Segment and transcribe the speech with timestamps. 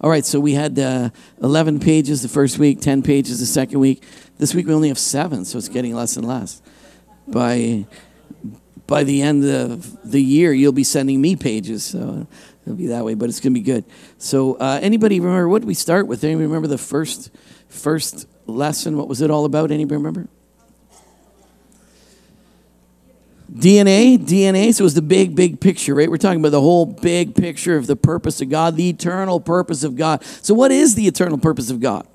[0.00, 1.08] All right, so we had uh,
[1.42, 4.02] 11 pages the first week, 10 pages the second week.
[4.36, 6.60] This week we only have seven, so it's getting less and less.
[7.26, 7.86] By,
[8.86, 12.26] by the end of the year, you'll be sending me pages, so
[12.66, 13.86] it'll be that way, but it's going to be good.
[14.18, 16.22] So, uh, anybody remember what we start with?
[16.22, 17.30] Anybody remember the first,
[17.68, 18.98] first lesson?
[18.98, 19.70] What was it all about?
[19.70, 20.28] Anybody remember?
[23.52, 26.10] DNA, DNA, so it's the big, big picture, right?
[26.10, 29.84] We're talking about the whole big picture of the purpose of God, the eternal purpose
[29.84, 30.24] of God.
[30.42, 32.06] So, what is the eternal purpose of God?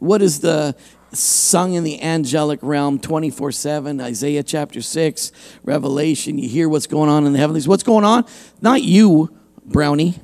[0.00, 0.76] What is the
[1.12, 5.32] sung in the angelic realm 24 7, Isaiah chapter 6,
[5.64, 6.38] Revelation?
[6.38, 7.66] You hear what's going on in the heavens.
[7.66, 8.26] What's going on?
[8.60, 10.18] Not you, Brownie.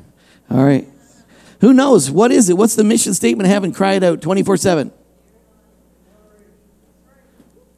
[0.51, 0.87] All right.
[1.63, 2.11] Who knows?
[2.11, 2.59] What is it?
[2.59, 4.93] What's the mission statement of heaven cried out 24 7?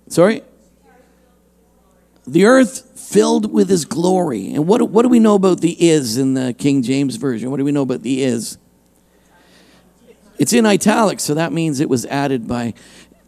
[0.09, 0.43] Sorry?
[2.33, 4.53] The earth filled with his glory.
[4.53, 7.51] And what, what do we know about the is in the King James Version?
[7.51, 8.59] What do we know about the is?
[10.39, 12.75] It's in italics, so that means it was added by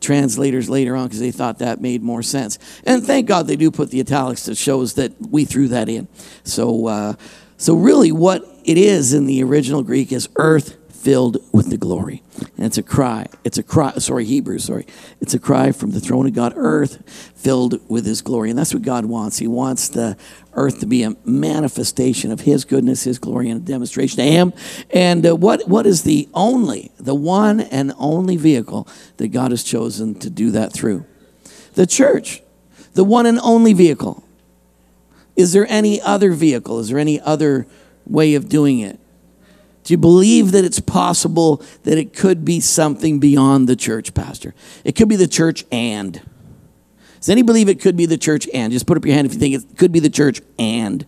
[0.01, 2.59] translators later on because they thought that made more sense.
[2.85, 6.09] And thank God they do put the italics that shows that we threw that in.
[6.45, 7.15] So, uh,
[7.57, 12.23] so really, what it is in the original Greek is earth filled with the glory.
[12.59, 13.27] And it's a cry.
[13.43, 14.87] It's a cry, sorry, Hebrew, sorry.
[15.23, 17.03] It's a cry from the throne of God, earth
[17.35, 18.51] filled with his glory.
[18.51, 19.39] And that's what God wants.
[19.39, 20.19] He wants the
[20.53, 24.53] earth to be a manifestation of his goodness, his glory, and a demonstration to him.
[24.91, 29.65] And uh, what, what is the only, the one and only vehicle that God has
[29.65, 31.07] chosen to do that through?
[31.75, 32.43] The church.
[32.93, 34.23] The one and only vehicle.
[35.35, 36.79] Is there any other vehicle?
[36.79, 37.67] Is there any other
[38.05, 39.01] way of doing it?
[39.91, 44.55] Do you believe that it's possible that it could be something beyond the church, Pastor?
[44.85, 46.23] It could be the church and.
[47.19, 48.73] Does anybody believe it could be the church and?
[48.73, 51.05] Just put up your hand if you think it could be the church and.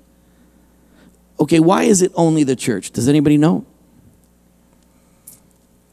[1.39, 2.91] Okay, why is it only the church?
[2.91, 3.65] Does anybody know?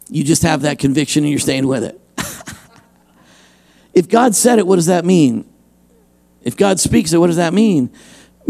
[0.10, 2.02] You just have that conviction and you're staying with it.
[3.94, 5.48] if God said it, what does that mean?
[6.42, 7.92] If God speaks it, what does that mean?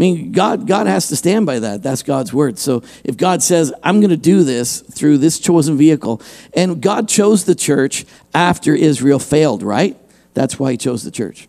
[0.00, 1.82] I mean, God, God has to stand by that.
[1.82, 2.58] That's God's word.
[2.58, 6.22] So if God says, I'm going to do this through this chosen vehicle,
[6.54, 9.98] and God chose the church after Israel failed, right?
[10.32, 11.48] That's why he chose the church.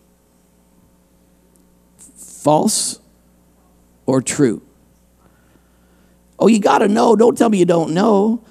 [2.17, 2.99] False
[4.05, 4.61] or true?
[6.37, 7.15] Oh, you got to know.
[7.15, 8.43] Don't tell me you don't know.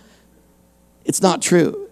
[1.04, 1.90] It's not true.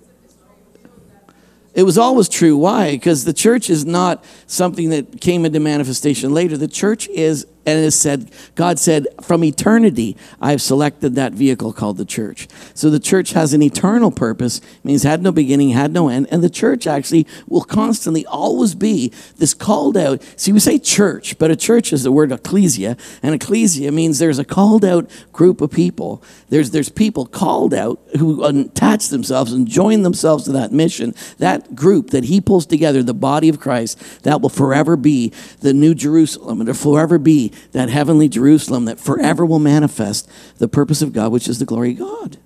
[1.75, 2.57] It was always true.
[2.57, 2.93] Why?
[2.93, 6.57] Because the church is not something that came into manifestation later.
[6.57, 7.47] The church is
[7.77, 12.49] and it said, God said, from eternity, I've selected that vehicle called the church.
[12.75, 16.29] So the church has an eternal purpose, means had no beginning, had no end.
[16.31, 20.23] And the church actually will constantly always be this called out.
[20.37, 22.97] See, we say church, but a church is the word ecclesia.
[23.23, 26.23] And ecclesia means there's a called out group of people.
[26.49, 31.15] There's, there's people called out who attach themselves and join themselves to that mission.
[31.39, 35.75] That group that he pulls together, the body of Christ, that will forever be the
[35.75, 41.03] new Jerusalem and will forever be that heavenly Jerusalem that forever will manifest the purpose
[41.03, 42.39] of God, which is the glory of God.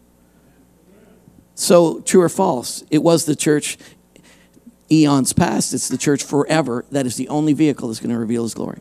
[1.54, 3.78] So, true or false, it was the church
[4.90, 8.42] eons past, it's the church forever that is the only vehicle that's going to reveal
[8.42, 8.80] his glory.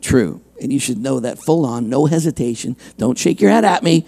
[0.00, 0.40] True.
[0.60, 2.76] And you should know that full on, no hesitation.
[2.96, 4.06] Don't shake your head at me.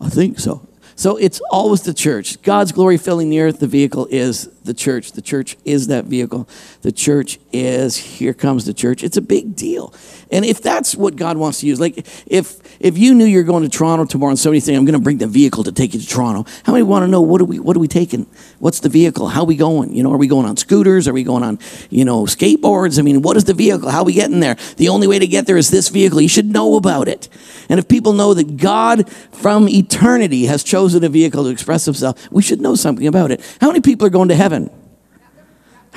[0.00, 0.66] I think so.
[0.96, 2.42] So it's always the church.
[2.42, 3.60] God's glory filling the earth.
[3.60, 5.12] The vehicle is the church.
[5.12, 6.48] The church is that vehicle.
[6.82, 9.02] The church is, here comes the church.
[9.02, 9.92] It's a big deal.
[10.30, 13.62] And if that's what God wants to use, like if if you knew you're going
[13.64, 16.00] to Toronto tomorrow and somebody saying, I'm going to bring the vehicle to take you
[16.00, 18.26] to Toronto, how many want to know what are we what are we taking?
[18.58, 19.28] What's the vehicle?
[19.28, 19.94] How are we going?
[19.94, 21.08] You know, are we going on scooters?
[21.08, 21.58] Are we going on,
[21.90, 22.98] you know, skateboards?
[22.98, 23.88] I mean, what is the vehicle?
[23.88, 24.56] How are we getting there?
[24.76, 26.20] The only way to get there is this vehicle.
[26.20, 27.28] You should know about it.
[27.70, 32.30] And if people know that God from eternity has chosen a vehicle to express himself,
[32.30, 33.40] we should know something about it.
[33.60, 34.57] How many people are going to heaven?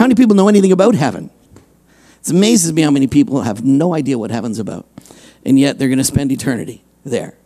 [0.01, 1.29] How many people know anything about heaven?
[2.21, 4.87] It amazes me how many people have no idea what heaven's about,
[5.45, 7.37] and yet they're going to spend eternity there.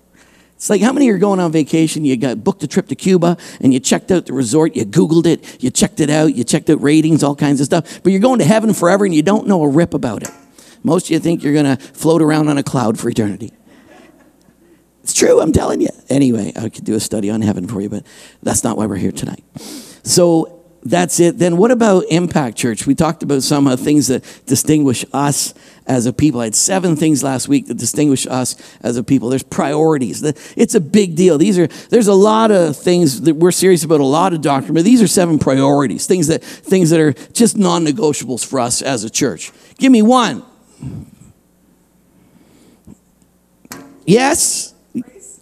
[0.55, 2.05] It's like how many are going on vacation?
[2.05, 5.25] You got booked a trip to Cuba and you checked out the resort, you Googled
[5.25, 8.21] it, you checked it out, you checked out ratings, all kinds of stuff, but you're
[8.21, 10.31] going to heaven forever and you don't know a rip about it.
[10.81, 13.51] Most of you think you're going to float around on a cloud for eternity.
[15.03, 15.89] It's true, I'm telling you.
[16.07, 18.05] Anyway, I could do a study on heaven for you, but
[18.41, 19.43] that's not why we're here tonight.
[20.03, 20.54] So,
[20.85, 21.39] that's it.
[21.39, 22.85] Then what about Impact Church?
[22.85, 25.55] We talked about some uh, things that distinguish us
[25.87, 26.41] as a people.
[26.41, 29.29] I had seven things last week that distinguish us as a people.
[29.29, 30.21] There's priorities.
[30.55, 31.39] It's a big deal.
[31.39, 34.75] These are there's a lot of things that we're serious about, a lot of doctrine,
[34.75, 39.03] but these are seven priorities, things that things that are just non-negotiables for us as
[39.03, 39.51] a church.
[39.79, 40.45] Give me one.
[44.05, 44.73] Yes.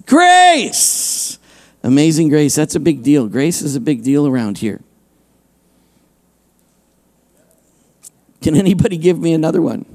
[0.05, 1.37] Grace.
[1.83, 2.55] Amazing grace.
[2.55, 3.27] That's a big deal.
[3.27, 4.81] Grace is a big deal around here.
[8.43, 9.85] Can anybody give me another one?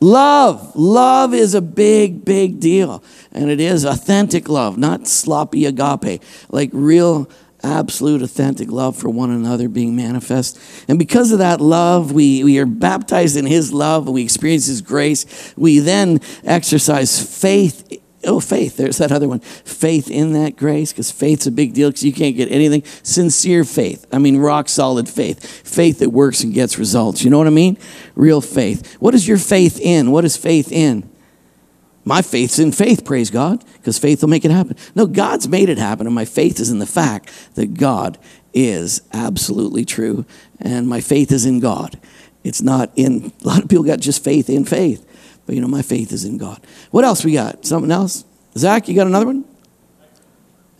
[0.00, 0.76] Love.
[0.76, 3.02] Love is a big, big deal.
[3.32, 7.30] And it is authentic love, not sloppy agape, like real,
[7.62, 10.60] absolute, authentic love for one another being manifest.
[10.86, 14.66] And because of that love, we, we are baptized in His love and we experience
[14.66, 15.54] His grace.
[15.56, 17.90] We then exercise faith
[18.26, 18.76] Oh, faith.
[18.76, 19.40] There's that other one.
[19.40, 22.82] Faith in that grace, because faith's a big deal because you can't get anything.
[23.02, 24.06] Sincere faith.
[24.12, 25.44] I mean, rock solid faith.
[25.44, 27.22] Faith that works and gets results.
[27.22, 27.76] You know what I mean?
[28.14, 28.94] Real faith.
[29.00, 30.10] What is your faith in?
[30.10, 31.08] What is faith in?
[32.04, 34.76] My faith's in faith, praise God, because faith will make it happen.
[34.94, 38.18] No, God's made it happen, and my faith is in the fact that God
[38.52, 40.26] is absolutely true,
[40.60, 41.98] and my faith is in God.
[42.42, 45.03] It's not in, a lot of people got just faith in faith.
[45.46, 46.60] But you know, my faith is in God.
[46.90, 47.66] What else we got?
[47.66, 48.24] Something else?
[48.56, 49.44] Zach, you got another one?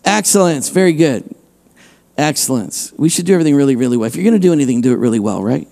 [0.05, 0.69] Excellence.
[0.69, 1.35] Very good.
[2.17, 2.93] Excellence.
[2.97, 4.07] We should do everything really, really well.
[4.07, 5.69] If you're going to do anything, do it really well, right?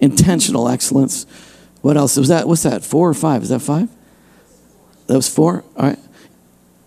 [0.00, 1.26] Intentional excellence.
[1.82, 2.48] What else was that?
[2.48, 2.84] What's that?
[2.84, 3.42] Four or five?
[3.42, 3.88] Is that five?
[5.06, 5.64] That was four.
[5.76, 5.98] All right.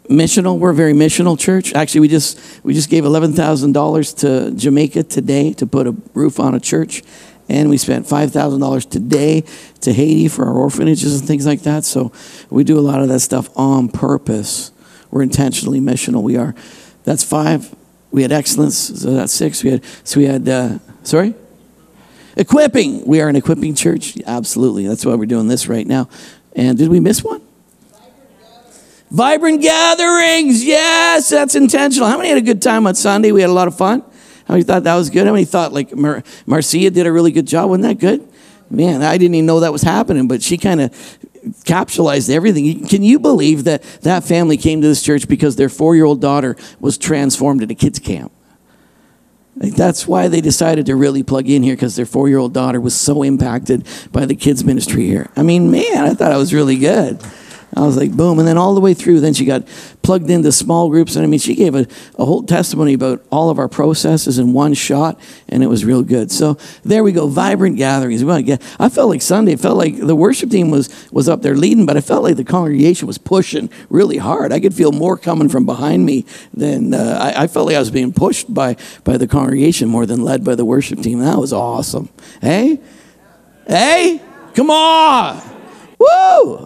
[0.09, 0.59] Missional.
[0.59, 1.73] We're a very missional church.
[1.73, 5.95] Actually, we just we just gave eleven thousand dollars to Jamaica today to put a
[6.13, 7.03] roof on a church
[7.49, 9.43] and we spent $5,000 today
[9.81, 11.83] to Haiti for our orphanages and things like that.
[11.83, 12.11] So
[12.49, 14.71] we do a lot of that stuff on purpose.
[15.09, 16.21] We're intentionally missional.
[16.21, 16.53] We are.
[17.03, 17.75] That's five.
[18.11, 18.77] We had excellence.
[18.77, 19.63] So that's six.
[19.63, 19.83] We had.
[20.03, 20.47] So we had.
[20.47, 21.33] Uh, sorry.
[22.37, 23.05] Equipping.
[23.05, 24.17] We are an equipping church.
[24.25, 24.87] Absolutely.
[24.87, 26.07] That's why we're doing this right now.
[26.55, 27.41] And did we miss one?
[29.09, 30.63] Vibrant gatherings.
[30.63, 32.07] Yes, that's intentional.
[32.07, 33.31] How many had a good time on Sunday?
[33.31, 34.03] We had a lot of fun.
[34.49, 35.27] Many thought that was good?
[35.27, 37.69] How many thought like Mar- Marcia did a really good job?
[37.69, 38.27] Wasn't that good?
[38.69, 40.91] Man, I didn't even know that was happening, but she kind of
[41.65, 42.87] capsulized everything.
[42.87, 46.21] Can you believe that that family came to this church because their four year old
[46.21, 48.31] daughter was transformed at a kids' camp?
[49.55, 52.53] Like that's why they decided to really plug in here because their four year old
[52.53, 55.29] daughter was so impacted by the kids' ministry here.
[55.35, 57.19] I mean, man, I thought it was really good.
[57.75, 58.39] I was like, boom.
[58.39, 59.67] And then all the way through, then she got
[60.01, 61.15] plugged into small groups.
[61.15, 61.85] And I mean, she gave a,
[62.17, 66.01] a whole testimony about all of our processes in one shot, and it was real
[66.01, 66.31] good.
[66.31, 68.23] So there we go, vibrant gatherings.
[68.23, 71.85] I felt like Sunday, it felt like the worship team was, was up there leading,
[71.85, 74.51] but I felt like the congregation was pushing really hard.
[74.51, 77.79] I could feel more coming from behind me than uh, I, I felt like I
[77.79, 81.19] was being pushed by, by the congregation more than led by the worship team.
[81.19, 82.09] That was awesome.
[82.41, 82.79] Hey?
[83.67, 84.21] Hey?
[84.55, 85.41] Come on!
[85.99, 86.07] Woo!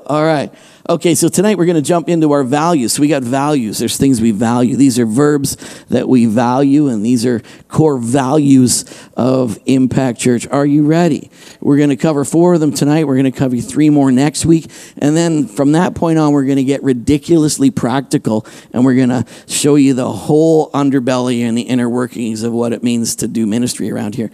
[0.06, 0.54] All right.
[0.90, 2.92] Okay, so tonight we're going to jump into our values.
[2.92, 3.78] So we got values.
[3.78, 4.76] There's things we value.
[4.76, 8.84] These are verbs that we value, and these are core values
[9.16, 10.46] of Impact Church.
[10.46, 11.32] Are you ready?
[11.62, 13.06] We're going to cover four of them tonight.
[13.06, 14.70] We're going to cover three more next week.
[14.98, 19.08] And then from that point on, we're going to get ridiculously practical, and we're going
[19.08, 23.30] to show you the whole underbelly and the inner workings of what it means to
[23.30, 24.32] do ministry around here.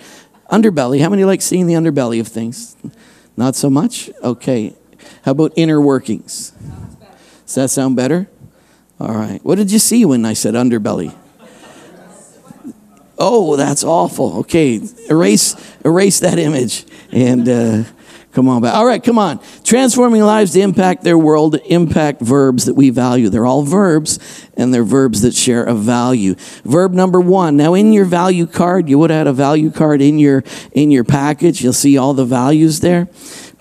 [0.52, 2.76] Underbelly, how many like seeing the underbelly of things?
[3.38, 4.10] Not so much?
[4.24, 4.74] Okay.
[5.24, 6.52] How about inner workings?
[7.46, 8.28] Does that sound better?
[9.00, 9.40] All right.
[9.44, 11.16] What did you see when I said underbelly?
[13.20, 14.40] Oh, that's awful.
[14.40, 14.80] Okay,
[15.10, 17.84] erase erase that image and uh,
[18.32, 18.76] come on back.
[18.76, 19.42] All right, come on.
[19.66, 23.28] Transforming lives to impact their world, impact verbs that we value.
[23.28, 24.20] They're all verbs,
[24.56, 26.36] and they're verbs that share a value.
[26.64, 27.58] Verb number one.
[27.58, 30.90] Now, in your value card, you would have had a value card in your in
[30.90, 31.62] your package.
[31.62, 33.10] You'll see all the values there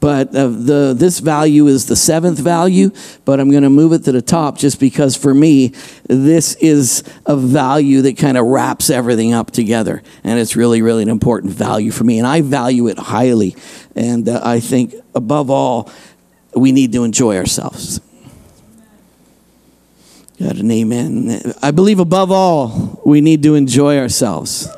[0.00, 2.90] but uh, the this value is the seventh value
[3.24, 5.72] but i'm going to move it to the top just because for me
[6.08, 11.02] this is a value that kind of wraps everything up together and it's really really
[11.02, 13.56] an important value for me and i value it highly
[13.96, 15.90] and uh, i think above all
[16.58, 18.00] we need to enjoy ourselves.
[20.38, 21.54] Got an amen.
[21.62, 24.68] I believe above all we need to enjoy ourselves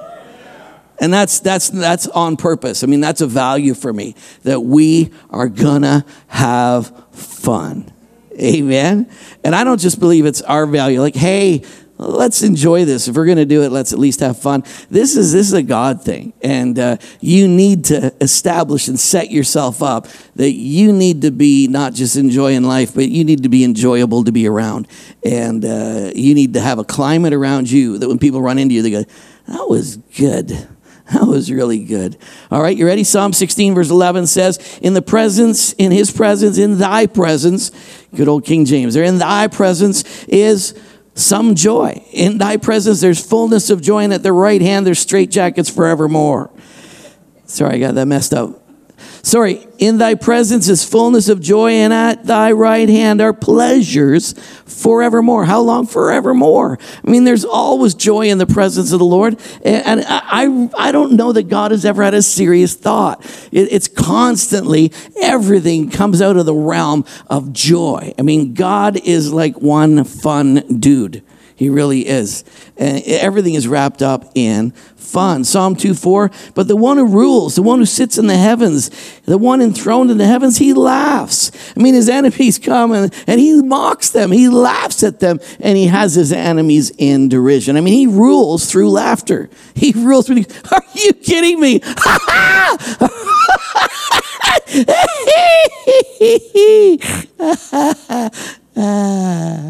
[1.01, 2.85] and that's, that's, that's on purpose.
[2.85, 4.15] I mean, that's a value for me
[4.45, 7.91] that we are gonna have fun.
[8.39, 9.11] Amen.
[9.45, 11.01] And I don't just believe it's our value.
[11.01, 11.63] Like, hey,
[12.01, 13.09] let's enjoy this.
[13.09, 14.63] If we're going to do it, let's at least have fun.
[14.89, 19.31] This is this is a God thing, and uh, you need to establish and set
[19.31, 23.49] yourself up that you need to be not just enjoying life, but you need to
[23.49, 24.89] be enjoyable to be around,
[25.25, 28.75] and uh, you need to have a climate around you that when people run into
[28.75, 29.05] you, they go,
[29.49, 30.69] "That was good."
[31.15, 32.17] That was really good.
[32.53, 33.03] All right, you ready?
[33.03, 37.73] Psalm 16, verse 11 says, In the presence, in his presence, in thy presence,
[38.15, 40.79] good old King James, there in thy presence is
[41.15, 42.01] some joy.
[42.13, 46.51] In thy presence, there's fullness of joy, and at the right hand, there's straitjackets forevermore.
[47.45, 48.60] Sorry, I got that messed up.
[49.23, 54.33] Sorry, in thy presence is fullness of joy, and at thy right hand are pleasures
[54.65, 55.45] forevermore.
[55.45, 55.87] How long?
[55.87, 56.79] Forevermore.
[57.05, 59.39] I mean, there's always joy in the presence of the Lord.
[59.65, 63.25] And I, I don't know that God has ever had a serious thought.
[63.53, 68.15] It's constantly, everything comes out of the realm of joy.
[68.19, 71.23] I mean, God is like one fun dude.
[71.61, 72.43] He really is.
[72.79, 75.45] And everything is wrapped up in fun.
[75.45, 76.31] Psalm 2 4.
[76.55, 78.91] But the one who rules, the one who sits in the heavens,
[79.27, 81.51] the one enthroned in the heavens, he laughs.
[81.77, 85.77] I mean, his enemies come and, and he mocks them, he laughs at them, and
[85.77, 87.77] he has his enemies in derision.
[87.77, 89.51] I mean, he rules through laughter.
[89.75, 90.45] He rules through.
[90.73, 91.83] Are you kidding me?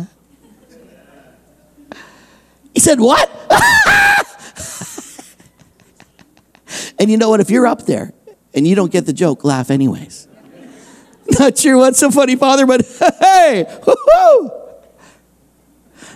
[2.74, 3.28] He said, What?
[6.98, 7.40] and you know what?
[7.40, 8.12] If you're up there
[8.54, 10.28] and you don't get the joke, laugh anyways.
[11.38, 12.86] Not sure what's so funny, Father, but
[13.20, 14.50] hey, woo-hoo.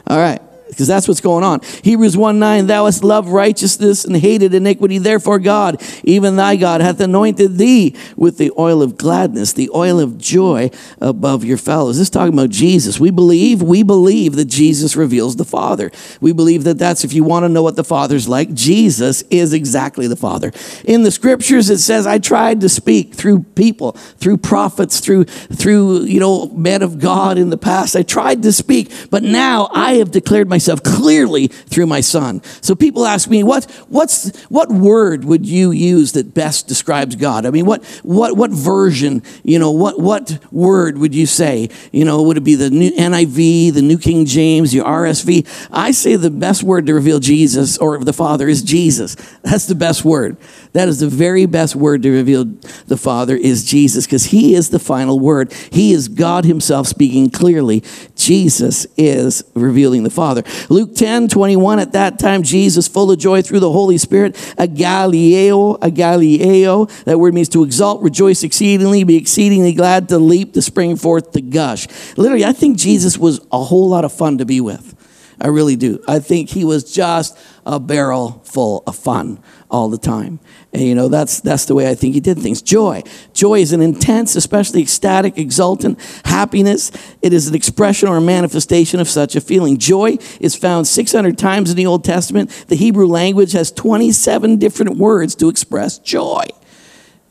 [0.07, 1.61] All right because that's what's going on.
[1.83, 4.99] Hebrews 1 9, thou hast loved righteousness and hated iniquity.
[4.99, 10.01] Therefore, God, even thy God, hath anointed thee with the oil of gladness, the oil
[10.01, 11.97] of joy above your fellows.
[11.97, 12.99] This is talking about Jesus.
[12.99, 15.91] We believe, we believe that Jesus reveals the Father.
[16.21, 19.53] We believe that that's, if you want to know what the Father's like, Jesus is
[19.53, 20.51] exactly the Father.
[20.85, 26.05] In the scriptures, it says, I tried to speak through people, through prophets, through, through,
[26.05, 27.95] you know, men of God in the past.
[27.95, 32.43] I tried to speak, but now I have declared myself myself clearly through my son.
[32.63, 37.45] So people ask me, what, what's, what word would you use that best describes God?
[37.45, 41.69] I mean, what, what, what version, you know, what, what word would you say?
[41.93, 45.69] You know, would it be the new NIV, the New King James, the RSV?
[45.71, 49.17] I say the best word to reveal Jesus or the Father is Jesus.
[49.43, 50.39] That's the best word.
[50.73, 52.45] That is the very best word to reveal
[52.87, 55.53] the Father is Jesus because he is the final word.
[55.71, 57.83] He is God himself speaking clearly.
[58.17, 60.44] Jesus is revealing the Father.
[60.69, 65.79] Luke 10, 21, at that time, Jesus, full of joy through the Holy Spirit, agalliao,
[65.81, 70.97] agalliao, that word means to exalt, rejoice exceedingly, be exceedingly glad, to leap, to spring
[70.97, 71.87] forth, to gush.
[72.17, 74.95] Literally, I think Jesus was a whole lot of fun to be with.
[75.41, 76.03] I really do.
[76.07, 79.41] I think he was just a barrel full of fun
[79.75, 80.39] all the time.
[80.73, 82.63] And, you know, that's, that's the way I think he did things.
[82.63, 83.03] Joy.
[83.33, 86.93] Joy is an intense, especially ecstatic, exultant happiness.
[87.23, 89.77] It is an expression or a manifestation of such a feeling.
[89.77, 92.51] Joy is found 600 times in the Old Testament.
[92.69, 96.45] The Hebrew language has 27 different words to express joy.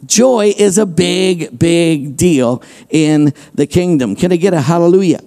[0.06, 4.18] Joy is a big, big deal in the kingdom.
[4.18, 5.22] Can I get a hallelujah?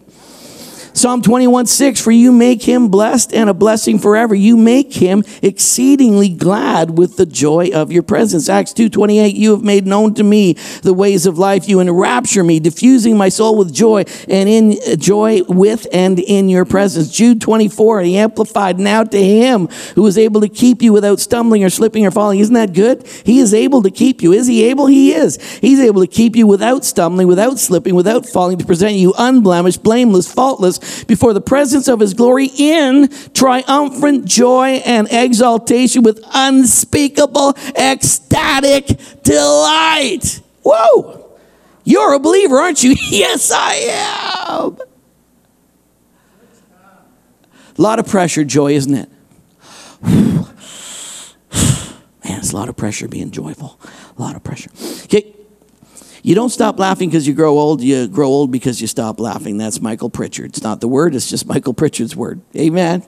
[0.97, 4.35] Psalm 21 6, for you make him blessed and a blessing forever.
[4.35, 8.49] You make him exceedingly glad with the joy of your presence.
[8.49, 11.69] Acts 2 28, you have made known to me the ways of life.
[11.69, 16.65] You enrapture me, diffusing my soul with joy and in joy with and in your
[16.65, 17.15] presence.
[17.15, 21.63] Jude 24, he amplified now to him who is able to keep you without stumbling
[21.63, 22.41] or slipping or falling.
[22.41, 23.07] Isn't that good?
[23.07, 24.33] He is able to keep you.
[24.33, 24.87] Is he able?
[24.87, 25.37] He is.
[25.59, 29.83] He's able to keep you without stumbling, without slipping, without falling, to present you unblemished,
[29.83, 37.55] blameless, faultless before the presence of his glory in triumphant joy and exaltation with unspeakable
[37.77, 40.41] ecstatic delight.
[40.63, 41.27] Whoa!
[41.85, 42.95] You're a believer, aren't you?
[43.11, 43.75] yes, I
[44.49, 44.79] am.
[47.79, 49.09] A lot of pressure, joy, isn't it?
[50.03, 50.47] Man,
[52.25, 53.79] it's a lot of pressure being joyful.
[54.17, 54.71] A lot of pressure.
[55.05, 55.35] Okay,
[56.27, 57.81] you don't stop laughing because you grow old.
[57.81, 59.59] You grow old because you stop laughing.
[59.59, 60.47] That's Michael Pritchard.
[60.47, 62.41] It's not the word, it's just Michael Pritchard's word.
[62.57, 63.05] Amen.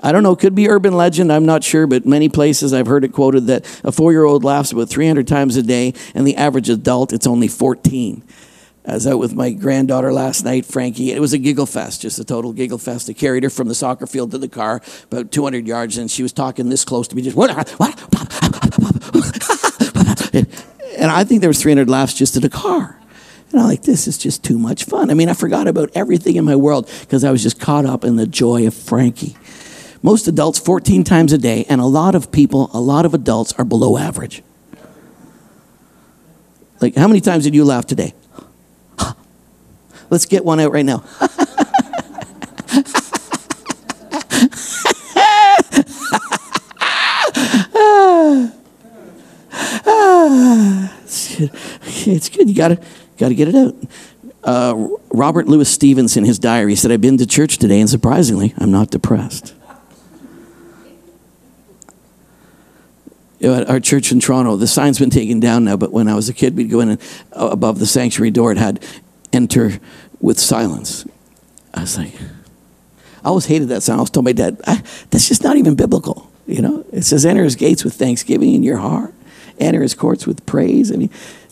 [0.00, 3.02] I don't know, could be urban legend, I'm not sure, but many places I've heard
[3.02, 6.36] it quoted that a four year old laughs about 300 times a day, and the
[6.36, 8.22] average adult, it's only 14.
[8.86, 11.10] I was out with my granddaughter last night, Frankie.
[11.10, 13.10] It was a giggle fest, just a total giggle fest.
[13.10, 14.80] I carried her from the soccer field to the car,
[15.10, 17.50] about 200 yards, and she was talking this close to me, just what?
[17.78, 17.98] what?
[20.98, 22.98] And I think there was 300 laughs just at a car.
[23.50, 25.10] And I'm like, this is just too much fun.
[25.10, 28.04] I mean, I forgot about everything in my world because I was just caught up
[28.04, 29.36] in the joy of Frankie.
[30.02, 33.52] Most adults 14 times a day, and a lot of people, a lot of adults
[33.54, 34.42] are below average.
[36.80, 38.14] Like, how many times did you laugh today?
[40.10, 41.04] Let's get one out right now.
[51.02, 51.50] it's good.
[52.06, 52.48] It's good.
[52.48, 52.80] You gotta
[53.16, 53.74] gotta get it out.
[54.42, 58.54] Uh, Robert Louis Stevenson, in his diary, said, "I've been to church today, and surprisingly,
[58.58, 59.54] I'm not depressed."
[63.40, 66.28] at our church in Toronto, the sign's been taken down now, but when I was
[66.28, 67.00] a kid, we'd go in and
[67.32, 68.84] uh, above the sanctuary door, it had
[69.32, 69.78] enter
[70.20, 71.06] with silence.
[71.72, 72.14] I was like,
[73.22, 73.98] I always hated that sign.
[73.98, 74.58] I was told my dad,
[75.10, 76.30] that's just not even biblical.
[76.46, 79.12] You know, it says, enter his gates with thanksgiving in your heart,
[79.60, 80.92] enter his courts with praise.
[80.92, 81.10] I mean,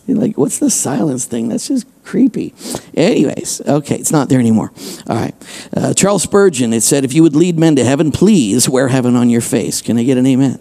[0.08, 1.48] like, what's the silence thing?
[1.48, 2.54] That's just creepy.
[2.94, 4.72] Anyways, okay, it's not there anymore.
[5.08, 5.34] All right.
[5.76, 9.16] Uh, Charles Spurgeon, it said, if you would lead men to heaven, please wear heaven
[9.16, 9.82] on your face.
[9.82, 10.60] Can I get an amen?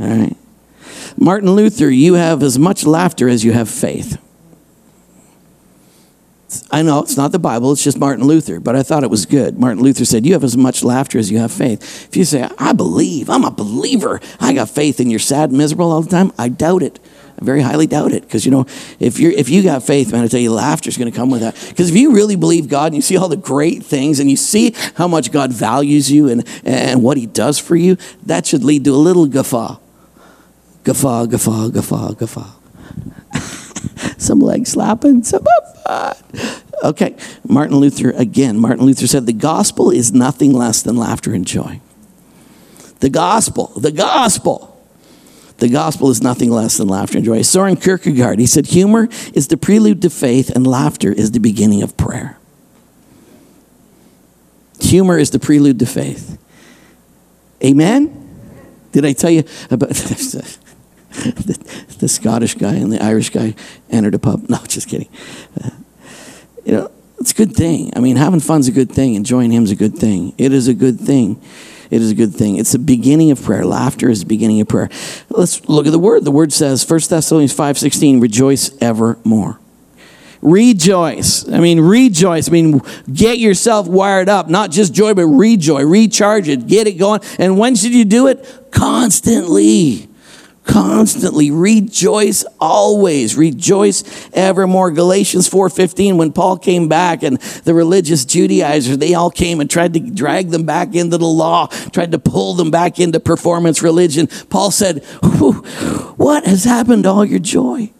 [0.00, 0.36] All right.
[1.16, 4.18] Martin Luther, you have as much laughter as you have faith.
[6.70, 9.26] I know it's not the Bible, it's just Martin Luther, but I thought it was
[9.26, 9.58] good.
[9.58, 12.08] Martin Luther said, You have as much laughter as you have faith.
[12.08, 15.58] If you say, I believe, I'm a believer, I got faith, and you're sad and
[15.58, 17.00] miserable all the time, I doubt it.
[17.40, 18.22] I very highly doubt it.
[18.22, 18.66] Because, you know,
[18.98, 21.42] if, you're, if you got faith, man, I tell you, laughter's going to come with
[21.42, 21.54] that.
[21.68, 24.36] Because if you really believe God and you see all the great things and you
[24.36, 28.64] see how much God values you and, and what He does for you, that should
[28.64, 29.78] lead to a little guffaw.
[30.82, 32.50] Guffaw, guffaw, guffaw, guffaw.
[34.18, 35.44] some leg slapping, some
[35.86, 36.18] up.
[36.84, 37.16] Okay,
[37.46, 41.80] Martin Luther, again, Martin Luther said, The gospel is nothing less than laughter and joy.
[43.00, 44.74] The gospel, the gospel.
[45.58, 47.42] The gospel is nothing less than laughter and joy.
[47.42, 51.82] Soren Kierkegaard, he said, Humor is the prelude to faith, and laughter is the beginning
[51.82, 52.38] of prayer.
[54.80, 56.38] Humor is the prelude to faith.
[57.64, 58.14] Amen?
[58.92, 59.90] Did I tell you about
[61.24, 63.54] the, the, Scottish guy and the Irish guy
[63.90, 64.44] entered a pub.
[64.48, 65.08] No, just kidding.
[65.62, 65.70] Uh,
[66.64, 67.90] you know, it's a good thing.
[67.96, 69.14] I mean, having fun's a good thing.
[69.14, 70.32] Enjoying him's a good thing.
[70.38, 71.40] It is a good thing.
[71.90, 72.56] It is a good thing.
[72.56, 73.64] It's the beginning of prayer.
[73.64, 74.90] Laughter is the beginning of prayer.
[75.28, 76.24] Let's look at the word.
[76.24, 79.58] The word says, 1 Thessalonians 5.16, rejoice evermore.
[80.40, 81.48] Rejoice.
[81.48, 82.48] I mean, rejoice.
[82.48, 82.80] I mean,
[83.12, 84.48] get yourself wired up.
[84.48, 85.84] Not just joy, but rejoice.
[85.84, 86.66] Recharge it.
[86.68, 87.20] Get it going.
[87.38, 88.70] And when should you do it?
[88.70, 90.07] Constantly
[90.68, 94.28] constantly rejoice always rejoice.
[94.34, 99.70] Evermore galatians 4.15 when paul came back and the religious judaizers they all came and
[99.70, 103.82] tried to drag them back into the law tried to pull them back into performance
[103.82, 104.26] religion.
[104.50, 105.02] Paul said
[106.16, 107.90] what has happened to all your joy?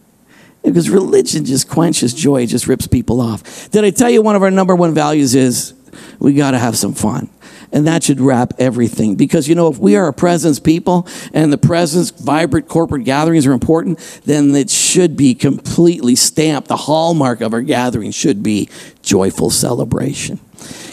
[0.62, 3.70] Because religion just quenches joy just rips people off.
[3.70, 5.72] Did i tell you one of our number one values is
[6.18, 7.30] we got to have some fun
[7.72, 9.14] and that should wrap everything.
[9.14, 13.46] Because, you know, if we are a presence people and the presence, vibrant corporate gatherings
[13.46, 16.68] are important, then it should be completely stamped.
[16.68, 18.68] The hallmark of our gathering should be
[19.02, 20.40] joyful celebration.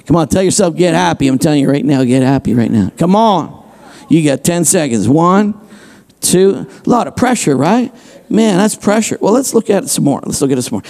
[0.06, 1.28] Come on, tell yourself, get happy.
[1.28, 2.92] I'm telling you right now, get happy right now.
[2.98, 3.64] Come on.
[4.10, 5.10] You got 10 seconds.
[5.10, 5.60] One,
[6.22, 7.94] two, a lot of pressure, right?
[8.30, 9.18] Man, that's pressure.
[9.22, 10.20] Well, let's look at it some more.
[10.26, 10.84] Let's look at it some more.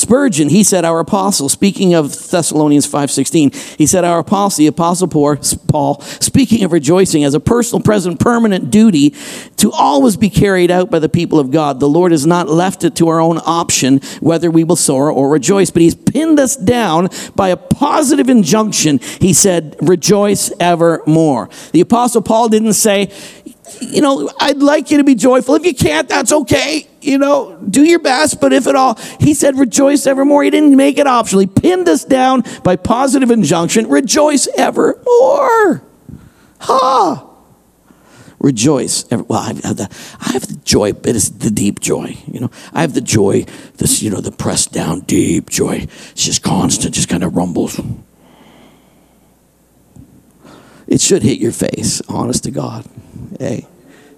[0.00, 5.08] Spurgeon, he said, our apostle, speaking of Thessalonians 5.16, he said, our apostle, the apostle
[5.08, 9.14] Paul, speaking of rejoicing as a personal, present, permanent duty
[9.56, 11.80] to always be carried out by the people of God.
[11.80, 15.28] The Lord has not left it to our own option whether we will sorrow or
[15.28, 18.98] rejoice, but he's pinned us down by a positive injunction.
[18.98, 21.50] He said, rejoice evermore.
[21.72, 23.12] The apostle Paul didn't say,
[23.80, 25.54] you know, I'd like you to be joyful.
[25.54, 26.89] If you can't, that's okay.
[27.02, 30.44] You know, do your best, but if at all, he said, rejoice evermore.
[30.44, 31.40] He didn't make it optional.
[31.40, 35.82] He pinned us down by positive injunction rejoice evermore.
[36.60, 37.26] Ha!
[38.38, 39.04] Rejoice.
[39.10, 39.88] Ever, well, I have, the,
[40.20, 42.16] I have the joy, but it's the deep joy.
[42.26, 43.44] You know, I have the joy,
[43.76, 45.86] this, you know, the pressed down deep joy.
[46.12, 47.78] It's just constant, just kind of rumbles.
[50.86, 52.86] It should hit your face, honest to God.
[53.38, 53.66] Hey,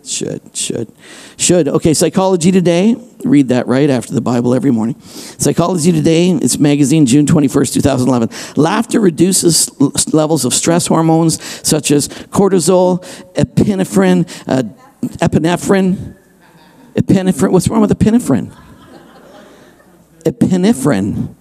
[0.05, 0.93] should, should,
[1.37, 1.69] should.
[1.69, 2.97] Okay, Psychology Today.
[3.25, 5.01] Read that right after the Bible every morning.
[5.01, 8.29] Psychology Today, it's magazine, June 21st, 2011.
[8.57, 9.71] Laughter reduces
[10.13, 14.63] levels of stress hormones such as cortisol, epinephrine, uh,
[15.19, 16.17] epinephrine.
[16.95, 17.53] Epinephrine.
[17.53, 18.55] What's wrong with epinephrine?
[20.25, 21.35] Epinephrine.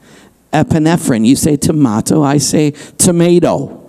[0.53, 1.25] Epinephrine.
[1.25, 3.87] You say tomato, I say tomato.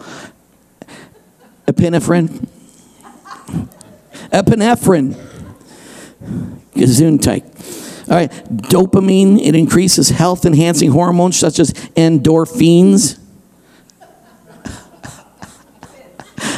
[1.67, 2.49] Epinephrine
[4.33, 5.15] epinephrine,
[6.75, 7.45] gesundheit.
[8.09, 13.19] All right, dopamine, it increases health enhancing hormones such as endorphins.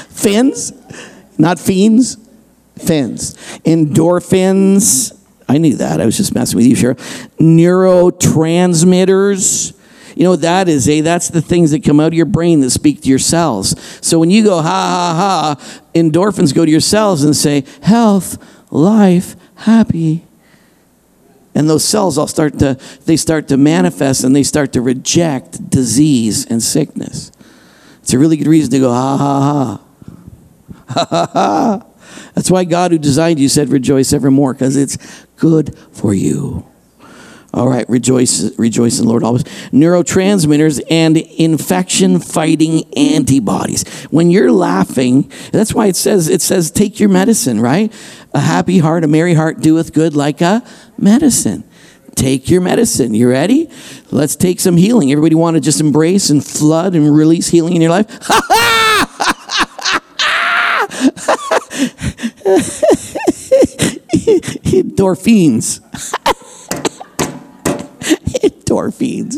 [0.09, 0.73] Fins,
[1.37, 2.17] not fiends,
[2.79, 3.35] fins.
[3.65, 5.13] Endorphins,
[5.49, 6.01] I knew that.
[6.01, 6.95] I was just messing with you, sure.
[7.39, 9.75] Neurotransmitters,
[10.17, 11.01] you know what that is, eh?
[11.01, 13.75] That's the things that come out of your brain that speak to your cells.
[14.01, 18.39] So when you go, ha, ha, ha, endorphins go to your cells and say, health,
[18.71, 20.25] life, happy.
[21.55, 25.71] And those cells all start to, they start to manifest and they start to reject
[25.71, 27.31] disease and sickness.
[28.03, 29.81] It's a really good reason to go, ha, ha, ha.
[30.87, 31.87] Ha, ha, ha.
[32.35, 36.67] That's why God, who designed you, said, Rejoice evermore, because it's good for you.
[37.55, 39.45] All right, rejoice, rejoice in Lord always.
[39.71, 43.89] Neurotransmitters and infection fighting antibodies.
[44.11, 47.93] When you're laughing, that's why it says, it says, take your medicine, right?
[48.35, 50.65] A happy heart, a merry heart doeth good like a
[50.99, 51.63] medicine.
[52.17, 53.15] Take your medicine.
[53.15, 53.71] You ready?
[54.11, 55.13] Let's take some healing.
[55.13, 58.07] Everybody want to just embrace and flood and release healing in your life?
[58.23, 58.41] Ha
[61.17, 61.55] ha!
[64.75, 65.81] Endorphins.
[68.43, 69.37] Endorphins.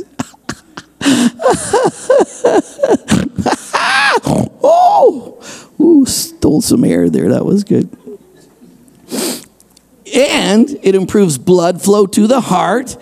[4.62, 7.30] oh, ooh, stole some air there.
[7.30, 7.90] That was good.
[10.14, 12.96] And it improves blood flow to the heart,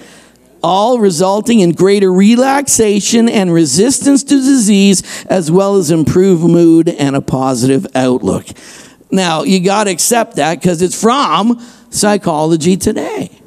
[0.63, 7.15] all resulting in greater relaxation and resistance to disease, as well as improved mood and
[7.15, 8.47] a positive outlook.
[9.11, 13.41] Now, you got to accept that because it's from Psychology Today.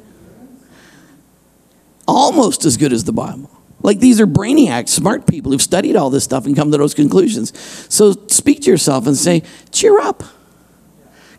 [2.08, 3.50] Almost as good as the Bible.
[3.82, 6.94] Like these are brainiacs, smart people who've studied all this stuff and come to those
[6.94, 7.56] conclusions.
[7.92, 10.24] So speak to yourself and say, cheer up.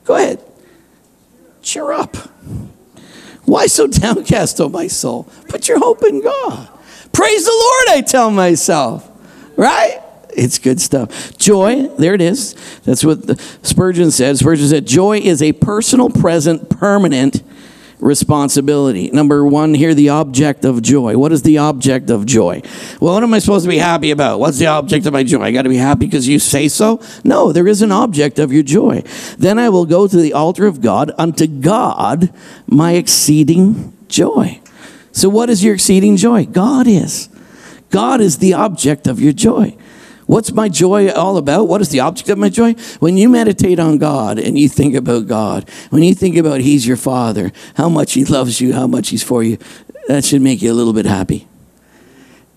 [0.06, 0.44] Go ahead.
[1.64, 2.16] Cheer up.
[3.46, 5.24] Why so downcast, O my soul?
[5.48, 6.70] Put your hope in God.
[7.12, 9.10] Praise the Lord, I tell myself.
[9.58, 10.02] Right?
[10.30, 11.36] It's good stuff.
[11.38, 12.56] Joy, there it is.
[12.84, 14.38] That's what Spurgeon said.
[14.38, 17.42] Spurgeon said, Joy is a personal, present, permanent
[18.00, 19.10] responsibility.
[19.12, 21.18] Number one, here, the object of joy.
[21.18, 22.62] What is the object of joy?
[23.00, 24.40] Well, what am I supposed to be happy about?
[24.40, 25.42] What's the object of my joy?
[25.42, 27.02] I got to be happy because you say so?
[27.24, 29.04] No, there is an object of your joy.
[29.38, 32.34] Then I will go to the altar of God, unto God,
[32.68, 34.62] my exceeding joy.
[35.12, 36.46] So, what is your exceeding joy?
[36.46, 37.30] God is.
[37.90, 39.76] God is the object of your joy.
[40.30, 41.68] What's my joy all about?
[41.68, 42.74] What is the object of my joy?
[43.00, 46.86] When you meditate on God and you think about God, when you think about He's
[46.86, 49.58] your Father, how much He loves you, how much He's for you,
[50.08, 51.48] that should make you a little bit happy.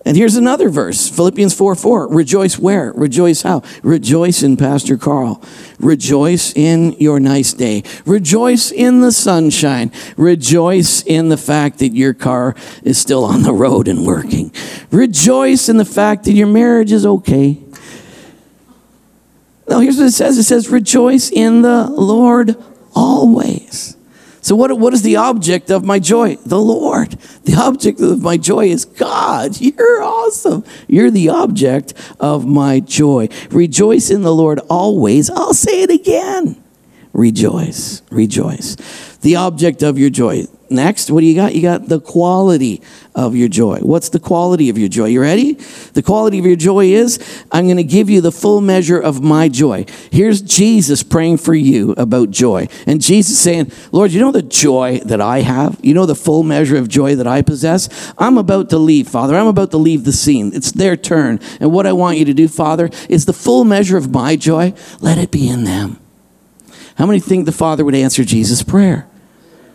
[0.05, 2.07] And here's another verse Philippians 4 4.
[2.09, 2.91] Rejoice where?
[2.93, 3.63] Rejoice how?
[3.83, 5.41] Rejoice in Pastor Carl.
[5.79, 7.83] Rejoice in your nice day.
[8.05, 9.91] Rejoice in the sunshine.
[10.17, 14.51] Rejoice in the fact that your car is still on the road and working.
[14.91, 17.59] Rejoice in the fact that your marriage is okay.
[19.69, 22.61] No, here's what it says it says, Rejoice in the Lord
[22.93, 23.95] always.
[24.43, 26.35] So, what, what is the object of my joy?
[26.35, 27.11] The Lord.
[27.45, 29.59] The object of my joy is God.
[29.61, 30.65] You're awesome.
[30.85, 33.29] You're the object of my joy.
[33.51, 35.29] Rejoice in the Lord always.
[35.29, 36.61] I'll say it again.
[37.13, 38.01] Rejoice.
[38.11, 38.75] Rejoice.
[39.21, 40.43] The object of your joy.
[40.73, 41.53] Next, what do you got?
[41.53, 42.81] You got the quality
[43.13, 43.77] of your joy.
[43.79, 45.05] What's the quality of your joy?
[45.05, 45.53] You ready?
[45.93, 47.19] The quality of your joy is
[47.51, 49.85] I'm going to give you the full measure of my joy.
[50.11, 52.67] Here's Jesus praying for you about joy.
[52.87, 55.79] And Jesus saying, Lord, you know the joy that I have?
[55.83, 58.13] You know the full measure of joy that I possess?
[58.17, 59.35] I'm about to leave, Father.
[59.35, 60.51] I'm about to leave the scene.
[60.55, 61.39] It's their turn.
[61.59, 64.73] And what I want you to do, Father, is the full measure of my joy,
[65.01, 65.99] let it be in them.
[66.95, 69.07] How many think the Father would answer Jesus' prayer?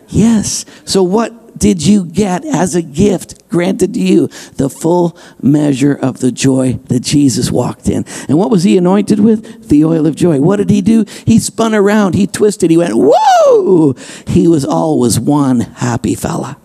[0.09, 0.65] Yes.
[0.85, 4.27] So, what did you get as a gift granted to you?
[4.55, 8.05] The full measure of the joy that Jesus walked in.
[8.27, 9.69] And what was he anointed with?
[9.69, 10.41] The oil of joy.
[10.41, 11.05] What did he do?
[11.25, 13.93] He spun around, he twisted, he went, Whoa!
[14.25, 16.57] He was always one happy fella.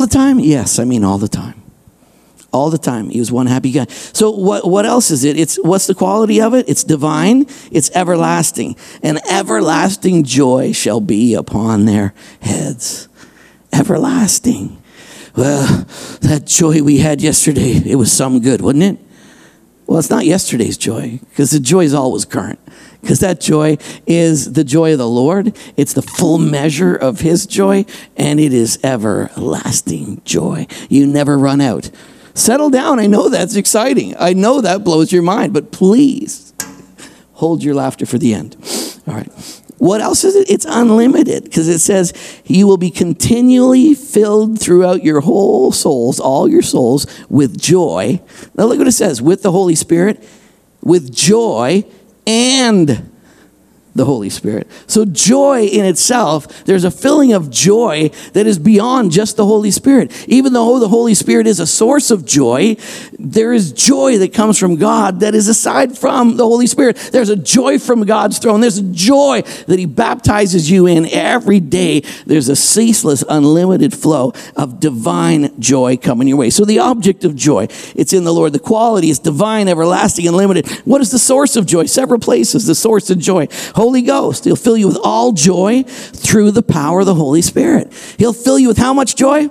[0.00, 0.38] All the time?
[0.38, 1.67] Yes, I mean all the time
[2.52, 3.10] all the time.
[3.10, 3.86] He was one happy guy.
[3.88, 5.38] So what, what else is it?
[5.38, 6.68] It's what's the quality of it?
[6.68, 8.76] It's divine, it's everlasting.
[9.02, 13.08] And everlasting joy shall be upon their heads.
[13.72, 14.82] Everlasting.
[15.36, 15.84] Well,
[16.22, 18.98] that joy we had yesterday, it was some good, wasn't it?
[19.86, 22.58] Well, it's not yesterday's joy, because the joy is always current.
[23.00, 25.56] Because that joy is the joy of the Lord.
[25.78, 30.66] It's the full measure of His joy, and it is everlasting joy.
[30.90, 31.90] You never run out.
[32.38, 33.00] Settle down.
[33.00, 34.14] I know that's exciting.
[34.16, 36.52] I know that blows your mind, but please
[37.32, 38.56] hold your laughter for the end.
[39.08, 39.28] All right.
[39.78, 40.48] What else is it?
[40.48, 42.12] It's unlimited because it says
[42.44, 48.20] you will be continually filled throughout your whole souls, all your souls, with joy.
[48.54, 50.22] Now look what it says with the Holy Spirit,
[50.80, 51.84] with joy
[52.24, 53.07] and
[53.98, 54.66] the Holy Spirit.
[54.86, 59.70] So, joy in itself, there's a filling of joy that is beyond just the Holy
[59.70, 60.10] Spirit.
[60.28, 62.76] Even though the Holy Spirit is a source of joy,
[63.18, 66.96] there is joy that comes from God that is aside from the Holy Spirit.
[67.12, 68.60] There's a joy from God's throne.
[68.60, 72.00] There's a joy that He baptizes you in every day.
[72.24, 76.50] There's a ceaseless, unlimited flow of divine joy coming your way.
[76.50, 78.52] So, the object of joy, it's in the Lord.
[78.52, 80.68] The quality is divine, everlasting, and unlimited.
[80.84, 81.86] What is the source of joy?
[81.86, 83.48] Several places, the source of joy.
[83.74, 84.44] Holy Ghost.
[84.44, 87.92] He'll fill you with all joy through the power of the Holy Spirit.
[88.18, 89.48] He'll fill you with how much joy?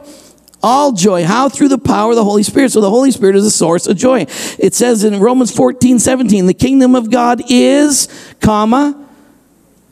[0.63, 1.23] All joy.
[1.23, 1.49] How?
[1.49, 2.71] Through the power of the Holy Spirit.
[2.71, 4.25] So the Holy Spirit is a source of joy.
[4.57, 8.07] It says in Romans 14, 17, the kingdom of God is,
[8.41, 9.07] comma,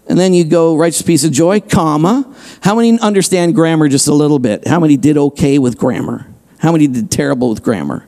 [0.08, 2.34] and then you go righteous peace of joy, comma.
[2.62, 4.68] How many understand grammar just a little bit?
[4.68, 6.28] How many did okay with grammar?
[6.60, 8.08] How many did terrible with grammar?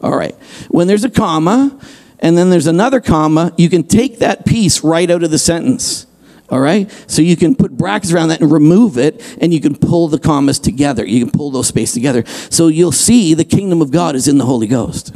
[0.00, 0.34] All right.
[0.68, 1.78] When there's a comma,
[2.20, 6.06] and then there's another comma, you can take that piece right out of the sentence.
[6.48, 6.90] All right?
[7.08, 10.18] So you can put brackets around that and remove it, and you can pull the
[10.18, 11.04] commas together.
[11.04, 12.24] You can pull those spaces together.
[12.50, 15.14] So you'll see the kingdom of God is in the Holy Ghost.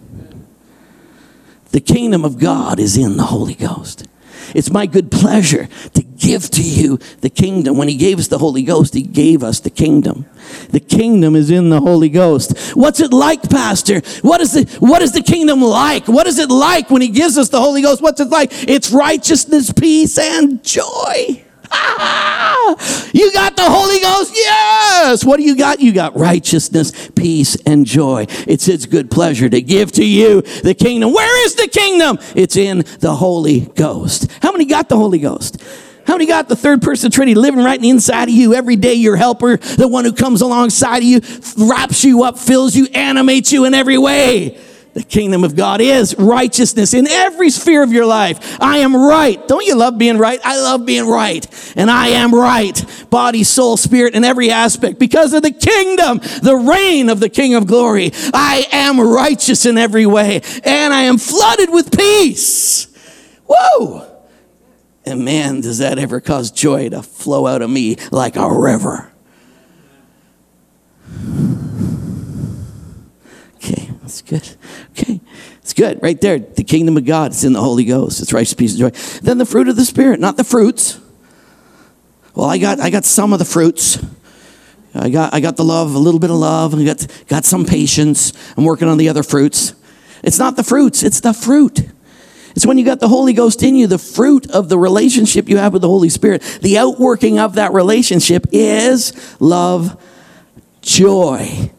[1.71, 4.09] The kingdom of God is in the Holy Ghost.
[4.55, 7.77] It's my good pleasure to give to you the kingdom.
[7.77, 10.27] When He gave us the Holy Ghost, He gave us the kingdom.
[10.71, 12.59] The kingdom is in the Holy Ghost.
[12.75, 14.01] What's it like, Pastor?
[14.23, 16.09] What is the what is the kingdom like?
[16.09, 18.03] What is it like when He gives us the Holy Ghost?
[18.03, 18.51] What's it like?
[18.69, 21.45] It's righteousness, peace, and joy.
[23.13, 24.33] You got the Holy Ghost?
[24.35, 25.25] Yes.
[25.25, 25.81] What do you got?
[25.81, 28.27] You got righteousness, peace, and joy.
[28.47, 31.13] It's His good pleasure to give to you the kingdom.
[31.13, 32.19] Where is the kingdom?
[32.37, 34.31] It's in the Holy Ghost.
[34.41, 35.61] How many got the Holy Ghost?
[36.07, 38.95] How many got the third person Trinity living right inside of you every day?
[38.95, 41.21] Your helper, the one who comes alongside of you,
[41.57, 44.59] wraps you up, fills you, animates you in every way.
[45.01, 48.61] The kingdom of God is righteousness in every sphere of your life.
[48.61, 49.49] I am right.
[49.49, 50.39] Don't you love being right?
[50.45, 51.47] I love being right.
[51.75, 52.85] And I am right.
[53.09, 54.99] Body, soul, spirit, in every aspect.
[54.99, 58.11] Because of the kingdom, the reign of the King of glory.
[58.35, 60.43] I am righteous in every way.
[60.65, 62.87] And I am flooded with peace.
[63.49, 64.07] Whoa!
[65.07, 69.11] And man, does that ever cause joy to flow out of me like a river.
[74.11, 74.57] That's good.
[74.91, 75.21] Okay,
[75.63, 76.03] it's good.
[76.03, 76.41] Right there.
[76.41, 78.21] The kingdom of God is in the Holy Ghost.
[78.21, 79.21] It's righteous peace and joy.
[79.21, 80.99] Then the fruit of the Spirit, not the fruits.
[82.35, 84.05] Well, I got I got some of the fruits.
[84.95, 87.65] I got I got the love, a little bit of love, and got got some
[87.65, 88.33] patience.
[88.57, 89.75] I'm working on the other fruits.
[90.25, 91.81] It's not the fruits, it's the fruit.
[92.57, 95.57] It's when you got the Holy Ghost in you, the fruit of the relationship you
[95.59, 96.43] have with the Holy Spirit.
[96.63, 100.03] The outworking of that relationship is love,
[100.83, 101.71] joy,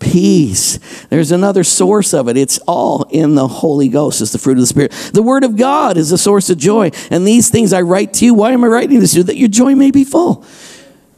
[0.00, 0.78] peace.
[1.06, 2.36] There's another source of it.
[2.36, 4.20] It's all in the Holy Ghost.
[4.20, 4.92] It's the fruit of the Spirit.
[5.12, 6.90] The Word of God is a source of joy.
[7.10, 8.34] And these things I write to you.
[8.34, 9.22] Why am I writing this to you?
[9.24, 10.44] That your joy may be full.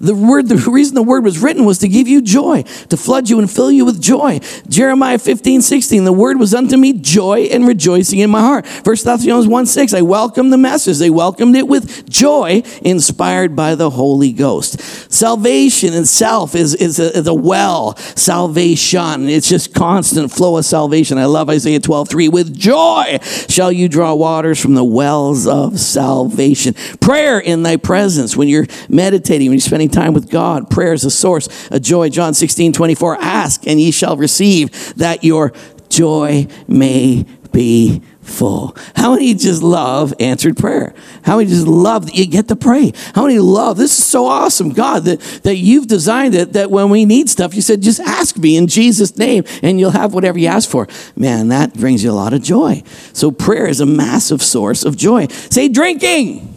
[0.02, 3.30] The word, the reason the word was written was to give you joy, to flood
[3.30, 4.40] you and fill you with joy.
[4.68, 8.66] Jeremiah 15, 16, the word was unto me joy and rejoicing in my heart.
[8.66, 10.98] First Thessalonians 1, 6, I welcomed the message.
[10.98, 14.80] They welcomed it with joy, inspired by the Holy Ghost.
[15.12, 19.28] Salvation itself is, is, a, is a well, salvation.
[19.28, 21.16] It's just constant flow of salvation.
[21.16, 22.28] I love Isaiah 12, 3.
[22.28, 26.74] With joy shall you draw waters from the wells of salvation.
[27.00, 30.70] Prayer in thy presence when you're meditating, when you're spending time with God.
[30.70, 32.08] Prayer is a source of joy.
[32.08, 33.16] John 16, 24.
[33.16, 35.52] Ask and ye shall receive that your
[35.88, 38.76] joy may be full.
[38.96, 40.94] How many just love answered prayer?
[41.22, 42.92] How many just love that you get to pray?
[43.14, 46.88] How many love this is so awesome, God, that, that you've designed it that when
[46.88, 50.38] we need stuff, you said, just ask me in Jesus' name and you'll have whatever
[50.38, 50.88] you ask for.
[51.14, 52.82] Man, that brings you a lot of joy.
[53.12, 55.26] So prayer is a massive source of joy.
[55.26, 56.48] Say drinking.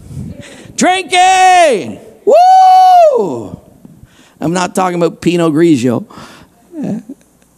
[0.76, 2.05] Drinking.
[2.26, 3.60] Woo!
[4.40, 6.06] I'm not talking about Pinot Grigio.
[6.78, 7.04] I'm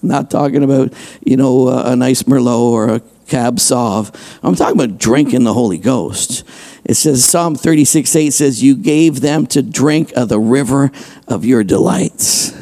[0.01, 0.93] not talking about,
[1.25, 4.13] you know, a nice Merlot or a Cab Sauv.
[4.41, 6.43] I'm talking about drinking the Holy Ghost.
[6.85, 10.91] It says, Psalm 36 8 says, You gave them to drink of the river
[11.27, 12.53] of your delights.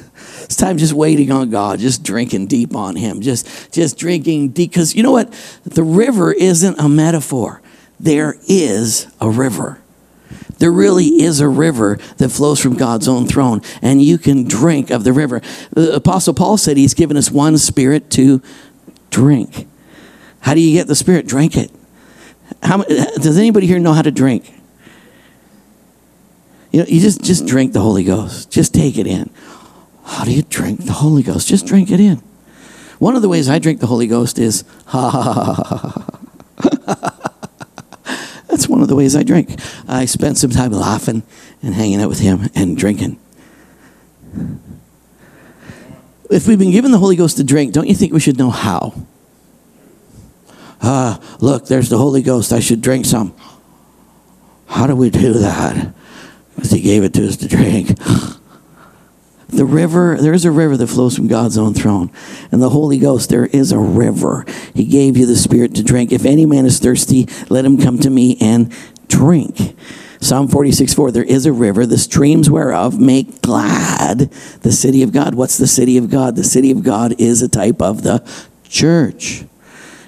[0.43, 4.71] It's time just waiting on God, just drinking deep on Him, just, just drinking deep.
[4.71, 5.31] Because you know what?
[5.63, 7.61] The river isn't a metaphor,
[7.99, 9.81] there is a river.
[10.57, 14.89] There really is a river that flows from God's own throne, and you can drink
[14.89, 15.41] of the river.
[15.71, 18.41] The Apostle Paul said he's given us one spirit to
[19.09, 19.67] drink.
[20.39, 21.27] How do you get the spirit?
[21.27, 21.71] Drink it.
[22.61, 24.53] How, does anybody here know how to drink?
[26.71, 28.51] You know, you just, just drink the Holy Ghost.
[28.51, 29.29] Just take it in.
[30.03, 31.47] How do you drink the Holy Ghost?
[31.47, 32.21] Just drink it in.
[32.99, 36.15] One of the ways I drink the Holy Ghost is ha ha ha ha ha.
[38.55, 39.59] That's one of the ways I drink.
[39.85, 41.23] I spend some time laughing
[41.61, 43.19] and hanging out with Him and drinking.
[46.29, 48.51] If we've been given the Holy Ghost to drink, don't you think we should know
[48.51, 48.93] how?
[50.81, 52.53] Ah, uh, look, there's the Holy Ghost.
[52.53, 53.35] I should drink some.
[54.67, 55.93] How do we do that?
[56.55, 57.89] Because He gave it to us to drink.
[59.47, 62.11] The river, there is a river that flows from God's own throne.
[62.51, 64.45] And the Holy Ghost, there is a river.
[64.73, 66.11] He gave you the Spirit to drink.
[66.11, 68.73] If any man is thirsty, let him come to me and
[69.07, 69.75] drink.
[70.19, 74.31] Psalm 46 4, there is a river, the streams whereof make glad
[74.61, 75.35] the city of God.
[75.35, 76.35] What's the city of God?
[76.35, 78.27] The city of God is a type of the
[78.67, 79.45] church.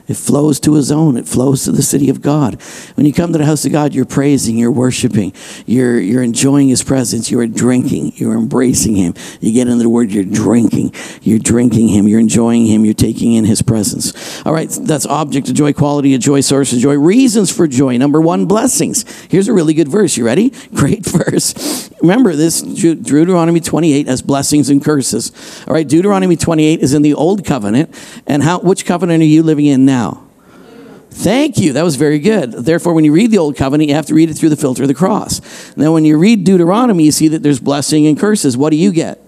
[0.08, 1.18] It flows to his own.
[1.18, 2.62] It flows to the city of God.
[2.96, 5.34] When you come to the house of God, you're praising, you're worshiping,
[5.66, 9.16] you're, you're enjoying his presence, you're drinking, you're embracing him.
[9.42, 13.34] You get into the word, you're drinking, you're drinking him, you're enjoying him, you're taking
[13.34, 14.46] in his presence.
[14.46, 17.98] All right, that's object of joy, quality of joy, source of joy, reasons for joy.
[17.98, 19.04] Number one, blessings.
[19.28, 20.16] Here's a really good verse.
[20.16, 20.54] You ready?
[20.74, 21.92] Great verse.
[22.02, 25.32] Remember this Deuteronomy 28 has blessings and curses.
[25.68, 27.94] All right, Deuteronomy 28 is in the old covenant.
[28.26, 29.97] And how which covenant are you living in now?
[29.98, 30.28] Now?
[31.10, 31.74] Thank you.
[31.74, 32.52] That was very good.
[32.52, 34.84] Therefore, when you read the Old Covenant, you have to read it through the filter
[34.84, 35.42] of the cross.
[35.76, 38.56] Now, when you read Deuteronomy, you see that there's blessing and curses.
[38.56, 39.20] What do you get?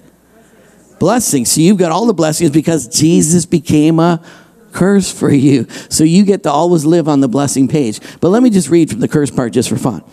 [1.00, 1.52] Blessings.
[1.52, 4.24] So you've got all the blessings because Jesus became a
[4.72, 5.66] curse for you.
[5.90, 8.00] So you get to always live on the blessing page.
[8.22, 10.04] But let me just read from the curse part just for fun.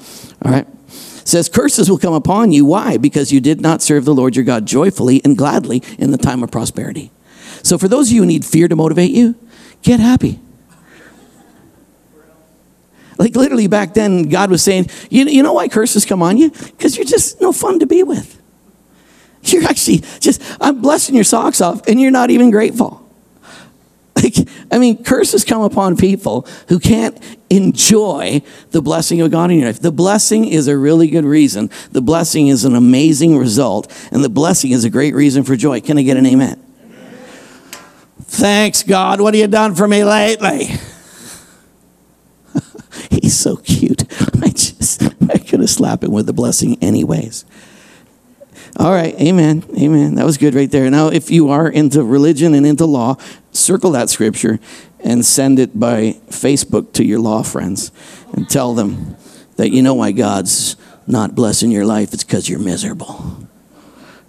[0.43, 0.67] All right.
[0.89, 2.65] Says, Curses will come upon you.
[2.65, 2.97] Why?
[2.97, 6.43] Because you did not serve the Lord your God joyfully and gladly in the time
[6.43, 7.11] of prosperity.
[7.63, 9.35] So for those of you who need fear to motivate you,
[9.83, 10.41] get happy.
[13.19, 16.51] Like literally back then, God was saying, you, you know why curses come on you?
[16.51, 18.41] Because you're just no fun to be with.
[19.43, 23.03] You're actually just, I'm blessing your socks off and you're not even grateful.
[24.17, 24.35] Like,
[24.73, 29.69] I mean, curses come upon people who can't enjoy the blessing of God in your
[29.69, 29.81] life.
[29.81, 31.71] The blessing is a really good reason.
[31.93, 33.93] The blessing is an amazing result.
[34.11, 35.83] And the blessing is a great reason for joy.
[35.83, 36.61] Can I get an amen?
[36.83, 37.29] amen.
[38.23, 39.21] Thanks, God.
[39.21, 40.71] What have you done for me lately?
[43.11, 44.05] He's so cute.
[44.43, 47.45] I just, I could have slapped him with the blessing anyways.
[48.79, 50.17] All right, amen, amen.
[50.17, 50.91] That was good right there.
[50.91, 53.17] Now, if you are into religion and into law,
[53.51, 54.61] circle that scripture
[55.01, 57.91] and send it by Facebook to your law friends
[58.35, 59.17] and tell them
[59.57, 63.49] that you know why God's not blessing your life, it's because you're miserable.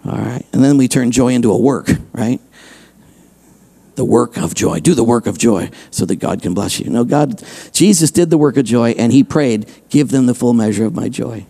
[0.05, 2.39] All right, and then we turn joy into a work, right?
[3.97, 4.79] The work of joy.
[4.79, 6.89] Do the work of joy so that God can bless you.
[6.89, 10.53] No, God, Jesus did the work of joy and he prayed, give them the full
[10.53, 11.47] measure of my joy.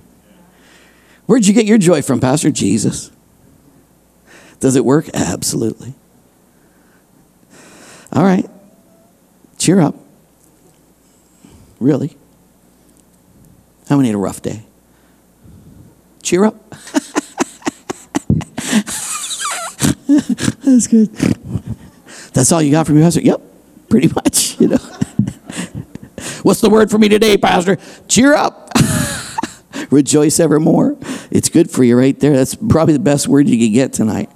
[1.25, 2.49] Where'd you get your joy from, Pastor?
[2.49, 3.12] Jesus.
[4.62, 5.10] Does it work?
[5.13, 5.93] Absolutely.
[8.13, 8.49] All right.
[9.57, 9.95] Cheer up.
[11.81, 12.17] Really?
[13.89, 14.63] How many had a rough day?
[16.23, 16.55] Cheer up.
[20.63, 21.10] That's good.
[22.38, 23.21] That's all you got from your pastor?
[23.21, 23.41] Yep,
[23.89, 24.78] pretty much, you know.
[26.43, 27.78] What's the word for me today, Pastor?
[28.08, 28.69] Cheer up.
[29.89, 30.97] Rejoice evermore.
[31.32, 32.36] It's good for you right there.
[32.36, 34.30] That's probably the best word you could get tonight.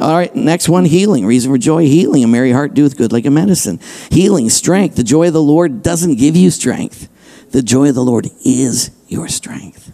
[0.00, 1.24] All right, next one healing.
[1.24, 2.24] Reason for joy healing.
[2.24, 3.78] A merry heart doeth good like a medicine.
[4.10, 4.96] Healing, strength.
[4.96, 7.08] The joy of the Lord doesn't give you strength,
[7.52, 9.92] the joy of the Lord is your strength.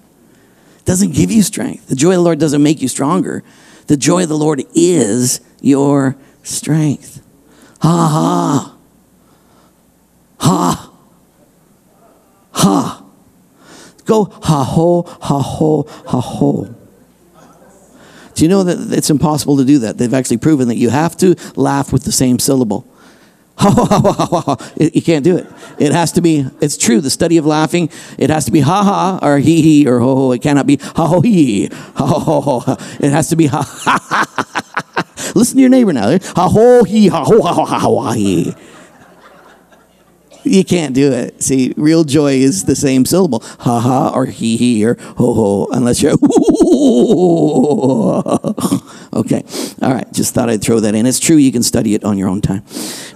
[0.87, 1.89] doesn't give you strength.
[1.89, 3.45] The joy of the Lord doesn't make you stronger.
[3.89, 7.22] The joy of the Lord is your strength.
[7.83, 8.77] Ha ha.
[10.39, 10.91] Ha.
[12.53, 13.05] Ha.
[14.05, 16.75] Go ha ho, ha ho, ha ho.
[18.35, 19.99] Do you know that it's impossible to do that?
[19.99, 22.87] They've actually proven that you have to laugh with the same syllable.
[23.57, 24.57] Ha ha ha ha ha.
[24.79, 25.47] You can't do it.
[25.79, 28.83] It has to be, it's true, the study of laughing, it has to be ha
[28.83, 30.33] ha or he he or ho ho.
[30.33, 32.77] It cannot be ha ho he, ha ho ho ho.
[33.01, 34.92] It has to be ha ha ha ha.
[35.35, 36.19] Listen to your neighbor now.
[36.37, 38.55] Ha ho he ha ho ha ha ha he.
[40.45, 41.43] You can't do it.
[41.43, 43.41] See, real joy is the same syllable.
[43.61, 46.13] Ha ha or he he or ho ho, unless you're
[49.13, 49.45] okay.
[49.83, 50.11] All right.
[50.13, 51.07] Just thought I'd throw that in.
[51.07, 51.37] It's true.
[51.37, 52.65] You can study it on your own time.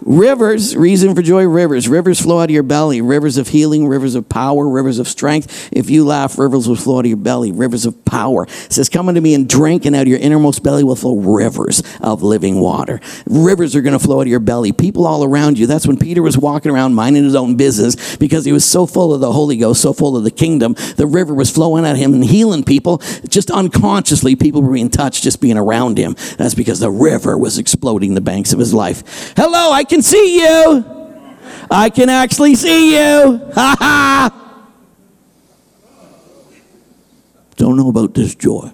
[0.02, 1.88] Rivers, reason for joy, rivers.
[1.88, 3.00] Rivers flow out of your belly.
[3.00, 5.68] Rivers of healing, rivers of power, rivers of strength.
[5.72, 7.50] If you laugh, rivers will flow out of your belly.
[7.50, 8.44] Rivers of power.
[8.44, 11.16] It says, Come unto me and drink, and out of your innermost belly will flow
[11.16, 13.00] rivers of living water.
[13.26, 14.72] Rivers are going to flow out of your belly.
[14.72, 15.66] People all around you.
[15.66, 19.14] That's when Peter was walking around minding his own business because he was so full
[19.14, 20.74] of the Holy Ghost, so full of the kingdom.
[20.96, 22.98] The river was flowing at him and healing people.
[23.28, 26.16] Just unconsciously, people were being touched just being around him.
[26.38, 29.32] That's because the river was exploding the banks of his life.
[29.36, 30.84] Hello, I can see you.
[31.70, 33.40] I can actually see you.
[33.54, 34.42] Ha ha.
[37.56, 38.70] don't know about this joy.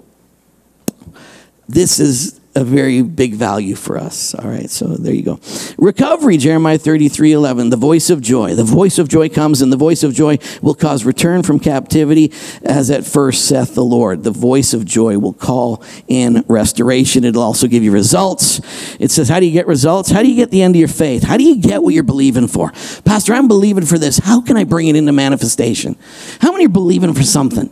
[1.69, 4.35] This is a very big value for us.
[4.35, 5.41] All right, so there you go.
[5.79, 8.55] Recovery, Jeremiah 33 11, the voice of joy.
[8.55, 12.33] The voice of joy comes, and the voice of joy will cause return from captivity,
[12.63, 14.25] as at first saith the Lord.
[14.25, 17.25] The voice of joy will call in restoration.
[17.25, 18.61] It'll also give you results.
[19.01, 20.11] It says, How do you get results?
[20.11, 21.23] How do you get the end of your faith?
[21.23, 22.71] How do you get what you're believing for?
[23.05, 24.19] Pastor, I'm believing for this.
[24.19, 25.97] How can I bring it into manifestation?
[26.41, 27.71] How many are believing for something?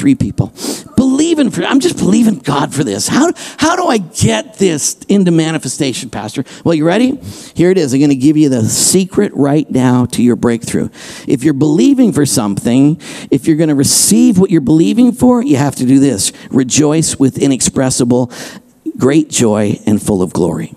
[0.00, 0.52] three people.
[1.30, 3.06] Believing for, I'm just believing God for this.
[3.06, 6.42] How, how do I get this into manifestation, Pastor?
[6.64, 7.14] Well, you ready?
[7.54, 7.94] Here it is.
[7.94, 10.88] I'm going to give you the secret right now to your breakthrough.
[11.28, 13.00] If you're believing for something,
[13.30, 17.16] if you're going to receive what you're believing for, you have to do this rejoice
[17.16, 18.32] with inexpressible,
[18.98, 20.74] great joy, and full of glory.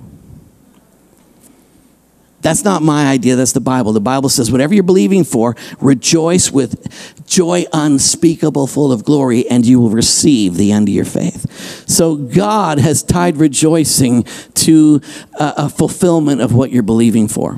[2.44, 3.94] That's not my idea, that's the Bible.
[3.94, 9.66] The Bible says, whatever you're believing for, rejoice with joy unspeakable, full of glory, and
[9.66, 11.90] you will receive the end of your faith.
[11.90, 14.24] So God has tied rejoicing
[14.56, 15.02] to
[15.40, 17.58] a, a fulfillment of what you're believing for.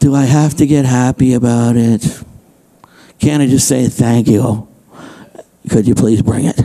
[0.00, 2.22] Do I have to get happy about it?
[3.20, 4.68] Can't I just say thank you?
[5.70, 6.60] Could you please bring it?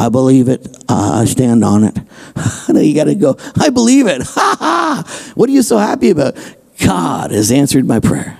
[0.00, 0.66] I believe it.
[0.88, 1.98] I stand on it.
[2.70, 3.36] no, you got to go.
[3.60, 4.22] I believe it.
[4.22, 5.32] Ha ha.
[5.34, 6.36] What are you so happy about?
[6.82, 8.38] God has answered my prayer.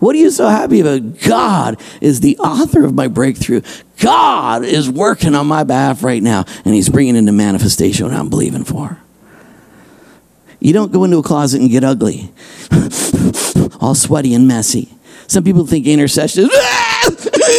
[0.00, 1.18] What are you so happy about?
[1.20, 3.62] God is the author of my breakthrough.
[4.00, 8.28] God is working on my behalf right now, and He's bringing into manifestation what I'm
[8.28, 8.98] believing for.
[10.60, 12.30] You don't go into a closet and get ugly,
[13.80, 14.90] all sweaty and messy.
[15.26, 17.57] Some people think intercession is.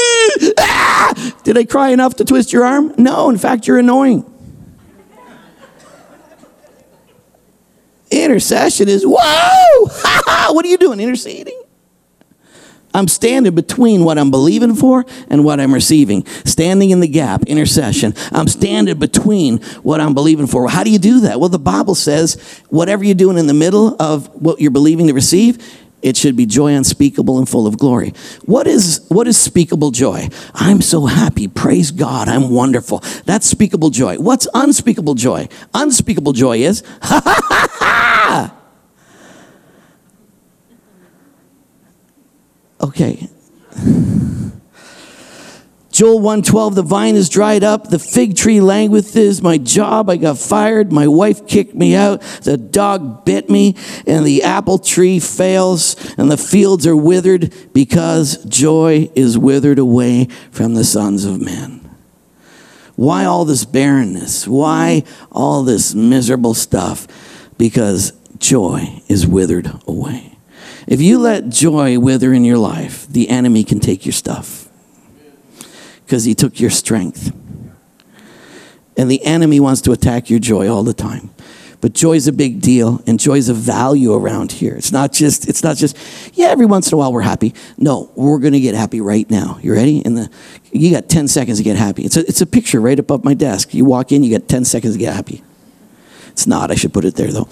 [1.49, 2.93] Did I cry enough to twist your arm?
[2.99, 4.23] No, in fact, you're annoying.
[8.11, 10.53] Intercession is, whoa!
[10.53, 10.99] what are you doing?
[10.99, 11.59] Interceding?
[12.93, 16.23] I'm standing between what I'm believing for and what I'm receiving.
[16.45, 18.13] Standing in the gap, intercession.
[18.31, 20.69] I'm standing between what I'm believing for.
[20.69, 21.39] How do you do that?
[21.39, 25.13] Well, the Bible says whatever you're doing in the middle of what you're believing to
[25.13, 25.57] receive,
[26.01, 28.13] it should be joy unspeakable and full of glory.
[28.45, 30.29] What is what is speakable joy?
[30.53, 31.47] I'm so happy.
[31.47, 32.27] Praise God.
[32.27, 32.99] I'm wonderful.
[33.25, 34.15] That's speakable joy.
[34.17, 35.47] What's unspeakable joy?
[35.73, 38.55] Unspeakable joy is ha ha ha ha.
[42.81, 43.27] Okay.
[45.99, 50.37] Joel 112, the vine is dried up, the fig tree languishes, my job, I got
[50.37, 53.75] fired, my wife kicked me out, the dog bit me,
[54.07, 60.29] and the apple tree fails, and the fields are withered because joy is withered away
[60.51, 61.81] from the sons of men.
[62.95, 64.47] Why all this barrenness?
[64.47, 67.07] Why all this miserable stuff?
[67.57, 70.37] Because joy is withered away.
[70.87, 74.68] If you let joy wither in your life, the enemy can take your stuff
[76.09, 77.31] because he took your strength.
[78.97, 81.29] And the enemy wants to attack your joy all the time.
[81.81, 84.73] But joy's a big deal and joy's a value around here.
[84.73, 85.95] It's not just it's not just
[86.33, 87.53] yeah, every once in a while we're happy.
[87.77, 89.59] No, we're to get happy right now.
[89.61, 90.03] You ready?
[90.03, 90.29] And the
[90.71, 92.03] you got 10 seconds to get happy.
[92.03, 93.73] It's a it's a picture right above my desk.
[93.73, 95.43] You walk in, you got 10 seconds to get happy.
[96.29, 96.71] It's not.
[96.71, 97.47] I should put it there though.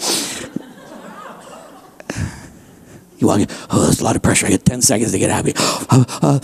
[3.20, 4.48] You walk in, oh, there's a lot of pressure.
[4.48, 5.54] I get 10 seconds to get happy.
[5.90, 6.40] Uh, uh,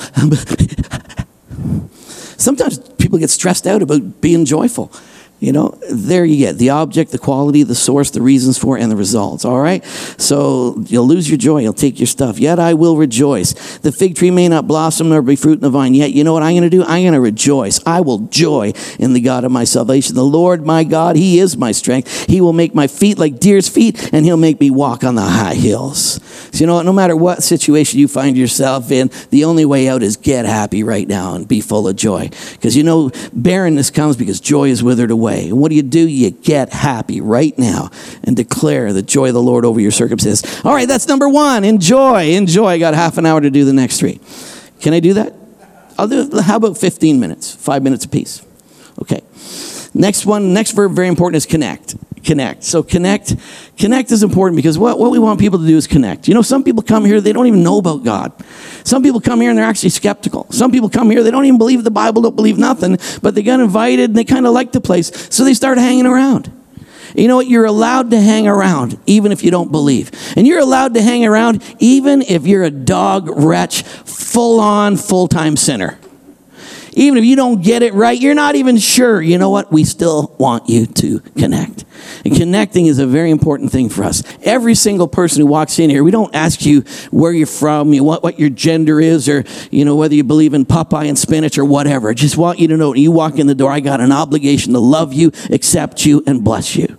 [2.38, 4.92] Sometimes people get stressed out about being joyful.
[5.44, 8.89] You know, there you get the object, the quality, the source, the reasons for, and
[8.89, 9.44] the results.
[9.44, 9.84] All right?
[10.18, 11.60] So you'll lose your joy.
[11.60, 12.39] You'll take your stuff.
[12.39, 13.78] Yet I will rejoice.
[13.80, 15.96] The fig tree may not blossom nor be fruit in the vine.
[15.96, 16.82] Yet, you know what I'm going to do?
[16.84, 17.82] I'm going to rejoice.
[17.86, 20.16] I will joy in the God of my salvation.
[20.16, 22.30] The Lord my God, He is my strength.
[22.30, 25.24] He will make my feet like deer's feet, and He'll make me walk on the
[25.24, 26.22] high hills.
[26.54, 26.86] So, you know what?
[26.86, 30.84] No matter what situation you find yourself in, the only way out is get happy
[30.84, 32.30] right now and be full of joy.
[32.54, 35.33] Because you know, barrenness comes because joy is withered away.
[35.42, 36.08] And what do you do?
[36.08, 37.90] You get happy right now
[38.24, 40.64] and declare the joy of the Lord over your circumstances.
[40.66, 41.64] All right, that's number one.
[41.64, 42.32] Enjoy.
[42.32, 42.68] Enjoy.
[42.68, 44.20] I got half an hour to do the next three.
[44.80, 45.34] Can I do that?
[45.98, 47.54] I'll do, how about 15 minutes?
[47.54, 48.42] Five minutes apiece.
[49.02, 49.22] Okay.
[49.94, 51.96] Next one, next verb, very important, is connect.
[52.24, 52.64] Connect.
[52.64, 53.36] So connect,
[53.78, 56.28] connect is important because what, what we want people to do is connect.
[56.28, 58.32] You know, some people come here, they don't even know about God.
[58.86, 60.48] Some people come here and they're actually skeptical.
[60.50, 63.44] Some people come here, they don't even believe the Bible, don't believe nothing, but they
[63.44, 66.52] got invited and they kind of like the place, so they start hanging around.
[67.16, 67.48] You know what?
[67.48, 70.12] You're allowed to hang around even if you don't believe.
[70.36, 75.28] And you're allowed to hang around even if you're a dog wretch, full on, full
[75.28, 76.00] time sinner.
[76.96, 79.22] Even if you don't get it right, you're not even sure.
[79.22, 79.72] You know what?
[79.72, 81.86] We still want you to connect.
[82.26, 84.24] And connecting is a very important thing for us.
[84.44, 86.82] Every single person who walks in here, we don't ask you
[87.12, 90.54] where you're from, you what, what your gender is, or you know whether you believe
[90.54, 92.10] in Popeye and spinach or whatever.
[92.10, 94.12] I just want you to know when you walk in the door, I got an
[94.12, 96.98] obligation to love you, accept you, and bless you.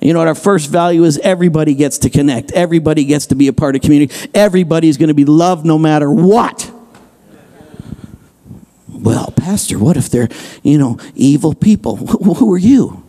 [0.00, 0.28] You know what?
[0.28, 2.52] Our first value is everybody gets to connect.
[2.52, 4.14] Everybody gets to be a part of community.
[4.34, 6.70] Everybody's going to be loved no matter what.
[9.04, 10.30] Well, Pastor, what if they're,
[10.62, 11.96] you know, evil people?
[12.38, 13.04] Who are you?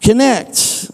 [0.00, 0.88] Connect.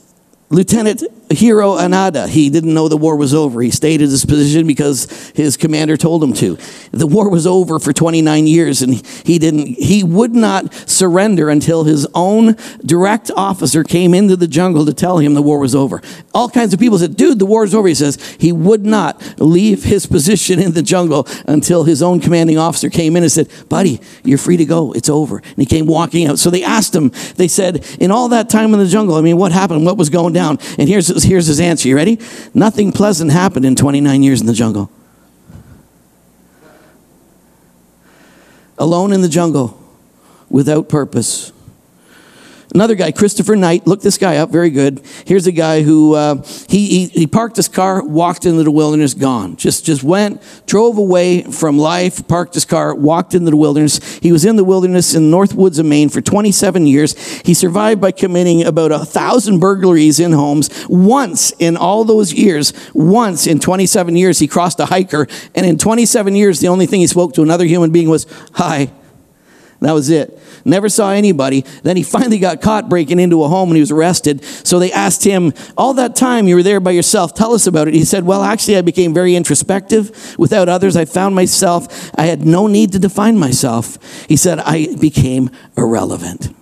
[0.49, 3.61] Lieutenant Hiro Onoda, he didn't know the war was over.
[3.61, 6.57] He stayed at his position because his commander told him to.
[6.91, 11.85] The war was over for 29 years and he didn't he would not surrender until
[11.85, 16.01] his own direct officer came into the jungle to tell him the war was over.
[16.35, 19.21] All kinds of people said, "Dude, the war is over." He says he would not
[19.39, 23.49] leave his position in the jungle until his own commanding officer came in and said,
[23.69, 24.93] "Buddy, you're free to go.
[24.93, 26.39] It's over." And he came walking out.
[26.39, 29.37] So they asked him, they said, "In all that time in the jungle, I mean,
[29.37, 29.85] what happened?
[29.85, 31.89] What was going down?" And here's here's his answer.
[31.89, 32.19] You ready?
[32.55, 34.91] Nothing pleasant happened in 29 years in the jungle.
[38.79, 39.81] Alone in the jungle,
[40.49, 41.53] without purpose.
[42.75, 45.01] Another guy, Christopher Knight, look this guy up, very good.
[45.25, 49.15] Here's a guy who uh, he, he, he parked his car, walked into the wilderness,
[49.15, 49.57] gone.
[49.57, 54.19] Just just went, drove away from life, parked his car, walked into the wilderness.
[54.19, 57.17] He was in the wilderness in the North Woods of Maine for 27 years.
[57.41, 60.69] He survived by committing about a thousand burglaries in homes.
[60.89, 65.79] Once in all those years, once in 27 years, he crossed a hiker, and in
[65.79, 68.91] 27 years, the only thing he spoke to another human being was hi.
[69.81, 70.39] That was it.
[70.65, 71.61] Never saw anybody.
[71.83, 74.45] Then he finally got caught breaking into a home and he was arrested.
[74.45, 77.87] So they asked him, All that time you were there by yourself, tell us about
[77.87, 77.95] it.
[77.95, 80.37] He said, Well, actually, I became very introspective.
[80.37, 82.11] Without others, I found myself.
[82.19, 83.99] I had no need to define myself.
[84.29, 86.53] He said, I became irrelevant.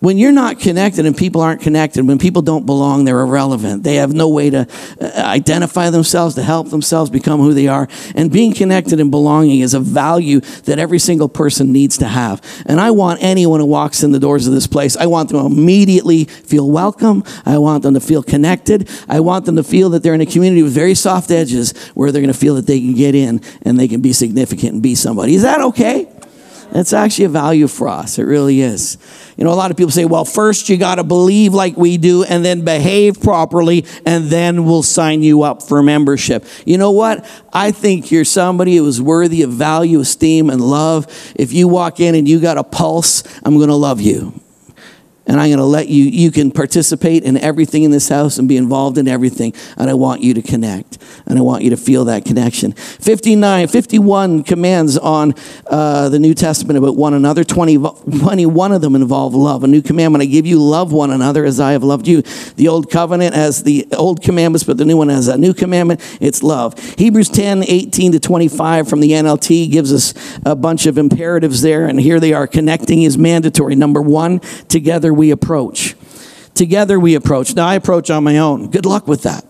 [0.00, 3.82] When you're not connected and people aren't connected, when people don't belong, they're irrelevant.
[3.82, 4.66] They have no way to
[4.98, 7.86] uh, identify themselves, to help themselves become who they are.
[8.14, 12.40] And being connected and belonging is a value that every single person needs to have.
[12.64, 15.40] And I want anyone who walks in the doors of this place, I want them
[15.40, 17.22] to immediately feel welcome.
[17.44, 18.88] I want them to feel connected.
[19.06, 22.10] I want them to feel that they're in a community with very soft edges where
[22.10, 24.82] they're going to feel that they can get in and they can be significant and
[24.82, 25.34] be somebody.
[25.34, 26.08] Is that okay?
[26.72, 28.18] It's actually a value for us.
[28.18, 28.96] It really is.
[29.36, 31.96] You know, a lot of people say, well, first you got to believe like we
[31.96, 36.44] do and then behave properly and then we'll sign you up for membership.
[36.64, 37.28] You know what?
[37.52, 41.06] I think you're somebody who is worthy of value, esteem, and love.
[41.34, 44.40] If you walk in and you got a pulse, I'm going to love you
[45.26, 48.48] and I'm going to let you, you can participate in everything in this house and
[48.48, 49.52] be involved in everything.
[49.76, 50.98] And I want you to connect.
[51.26, 52.72] And I want you to feel that connection.
[52.72, 55.34] 59, 51 commands on
[55.66, 57.44] uh, the New Testament about one another.
[57.44, 59.62] 20, 21 of them involve love.
[59.62, 62.22] A new commandment I give you, love one another as I have loved you.
[62.56, 66.00] The old covenant has the old commandments, but the new one has a new commandment.
[66.20, 66.78] It's love.
[66.96, 70.14] Hebrews 10, 18 to 25 from the NLT gives us
[70.44, 71.86] a bunch of imperatives there.
[71.86, 72.46] And here they are.
[72.46, 73.76] Connecting is mandatory.
[73.76, 75.94] Number one, together we approach.
[76.54, 77.54] Together we approach.
[77.54, 78.70] Now I approach on my own.
[78.70, 79.44] Good luck with that.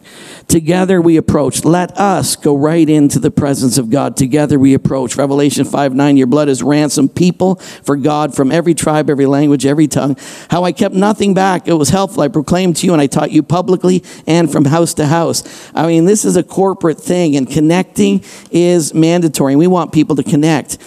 [0.49, 1.65] Together we approach.
[1.65, 4.17] Let us go right into the presence of God.
[4.17, 5.15] Together we approach.
[5.15, 9.65] Revelation 5 9, your blood has ransomed people for God from every tribe, every language,
[9.65, 10.17] every tongue.
[10.51, 11.69] How I kept nothing back.
[11.69, 12.25] It was helpful.
[12.25, 15.71] I proclaimed to you and I taught you publicly and from house to house.
[15.73, 19.53] I mean, this is a corporate thing and connecting is mandatory.
[19.53, 20.79] And we want people to connect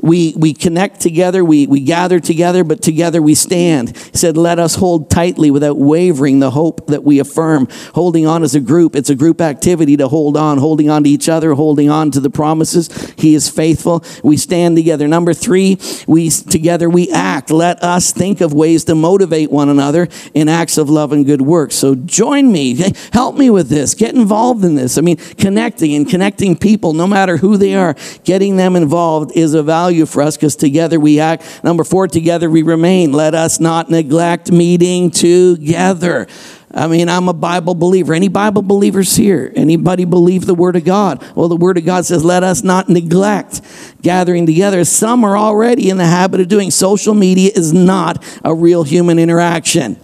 [0.00, 3.96] we, we connect together, we, we gather together, but together we stand.
[3.96, 7.68] He said, Let us hold tightly without wavering the hope that we affirm.
[7.94, 11.10] Holding on as a group, it's a group activity to hold on, holding on to
[11.10, 12.88] each other, holding on to the promises.
[13.18, 14.04] He is faithful.
[14.22, 15.08] We stand together.
[15.08, 17.50] Number three, we together we act.
[17.50, 21.42] Let us think of ways to motivate one another in acts of love and good
[21.42, 21.74] works.
[21.74, 22.74] So join me.
[23.12, 23.94] Help me with this.
[23.94, 24.96] Get involved in this.
[24.96, 29.54] I mean, connecting and connecting people, no matter who they are, getting them involved is
[29.54, 31.64] a value value for us because together we act.
[31.64, 33.10] Number four, together we remain.
[33.10, 36.26] Let us not neglect meeting together.
[36.74, 38.12] I mean, I'm a Bible believer.
[38.12, 39.50] Any Bible believers here?
[39.56, 41.24] Anybody believe the Word of God?
[41.34, 43.62] Well, the Word of God says, let us not neglect
[44.02, 44.84] gathering together.
[44.84, 46.70] Some are already in the habit of doing.
[46.70, 49.98] Social media is not a real human interaction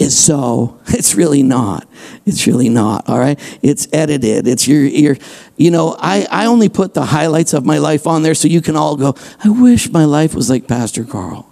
[0.00, 0.78] is so.
[1.00, 1.88] It's really not.
[2.26, 3.08] It's really not.
[3.08, 3.38] All right.
[3.62, 4.46] It's edited.
[4.46, 5.16] It's your, your
[5.56, 8.60] you know, I, I only put the highlights of my life on there so you
[8.60, 11.50] can all go, I wish my life was like Pastor Carl.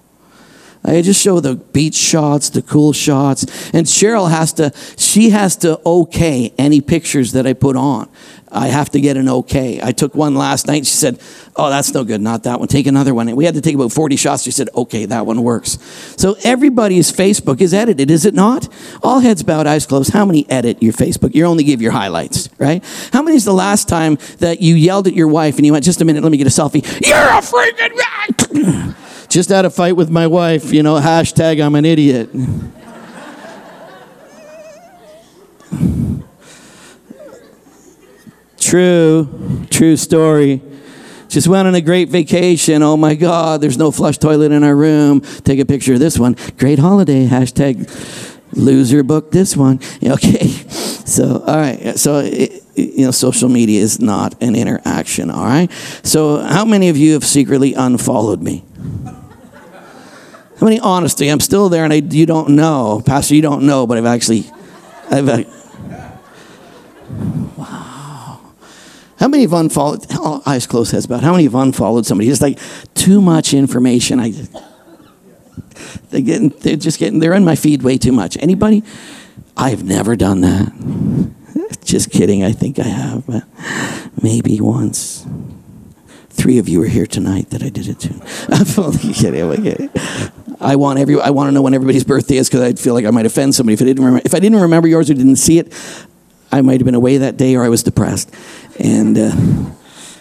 [0.84, 3.44] I just show the beach shots, the cool shots.
[3.72, 8.08] And Cheryl has to, she has to okay any pictures that I put on.
[8.50, 9.80] I have to get an okay.
[9.82, 10.86] I took one last night.
[10.86, 11.20] She said,
[11.56, 12.20] Oh, that's no good.
[12.20, 12.68] Not that one.
[12.68, 13.28] Take another one.
[13.28, 14.42] And we had to take about 40 shots.
[14.42, 15.78] She said, Okay, that one works.
[16.16, 18.68] So everybody's Facebook is edited, is it not?
[19.02, 20.12] All heads bowed, eyes closed.
[20.12, 21.34] How many edit your Facebook?
[21.34, 22.84] You only give your highlights, right?
[23.12, 25.84] How many is the last time that you yelled at your wife and you went,
[25.84, 26.84] Just a minute, let me get a selfie?
[27.06, 28.94] You're a freaking.
[29.28, 32.30] Just had a fight with my wife, you know, hashtag I'm an idiot.
[38.68, 40.60] True, true story.
[41.28, 42.82] Just went on a great vacation.
[42.82, 45.22] Oh my God, there's no flush toilet in our room.
[45.22, 46.36] Take a picture of this one.
[46.58, 47.26] Great holiday.
[47.26, 47.88] Hashtag
[48.52, 49.80] loser book this one.
[50.02, 50.48] Okay.
[50.48, 51.98] So, all right.
[51.98, 55.30] So, it, you know, social media is not an interaction.
[55.30, 55.72] All right.
[56.02, 58.66] So, how many of you have secretly unfollowed me?
[59.06, 61.30] How many honesty?
[61.30, 63.02] I'm still there and I, you don't know.
[63.06, 64.44] Pastor, you don't know, but I've actually,
[65.10, 65.44] I've, uh,
[69.18, 70.06] How many have unfollowed?
[70.12, 71.22] Oh, eyes closed, heads bowed.
[71.22, 72.30] How many have unfollowed somebody?
[72.30, 72.58] It's like
[72.94, 74.20] too much information.
[74.20, 74.32] I,
[76.10, 78.36] they're getting, they're just getting, they're in my feed way too much.
[78.40, 78.84] Anybody?
[79.56, 80.72] I've never done that.
[81.84, 82.44] Just kidding.
[82.44, 83.42] I think I have, but
[84.22, 85.26] maybe once.
[86.30, 88.14] Three of you are here tonight that I did it to.
[88.50, 89.90] I'm only kidding.
[90.60, 91.20] I want every.
[91.20, 93.56] I want to know when everybody's birthday is because I'd feel like I might offend
[93.56, 94.22] somebody if I didn't remember.
[94.24, 95.72] If I didn't remember yours or didn't see it,
[96.50, 98.32] I might have been away that day or I was depressed.
[98.78, 99.32] And uh,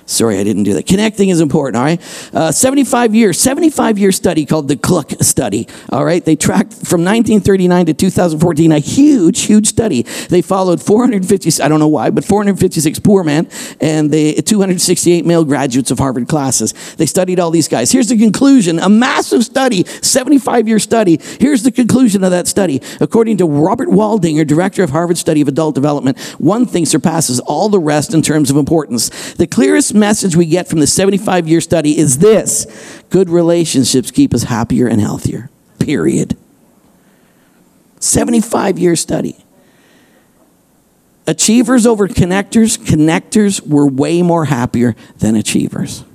[0.07, 0.87] sorry, I didn't do that.
[0.87, 2.33] Connecting is important, all right?
[2.33, 6.23] Uh, 75 years, 75 year study called the Glueck study, all right?
[6.23, 10.03] They tracked from 1939 to 2014, a huge, huge study.
[10.29, 13.49] They followed 450, I don't know why, but 456 poor men
[13.79, 16.73] and the 268 male graduates of Harvard classes.
[16.95, 17.91] They studied all these guys.
[17.91, 21.19] Here's the conclusion a massive study, 75 year study.
[21.39, 22.81] Here's the conclusion of that study.
[23.01, 27.69] According to Robert Waldinger, director of Harvard Study of Adult Development, one thing surpasses all
[27.69, 29.33] the rest in terms of importance.
[29.33, 32.65] The clearest message we get from the 75 year study is this
[33.09, 35.49] good relationships keep us happier and healthier.
[35.79, 36.37] Period.
[37.99, 39.37] 75 year study.
[41.25, 46.05] Achievers over connectors, connectors were way more happier than achievers.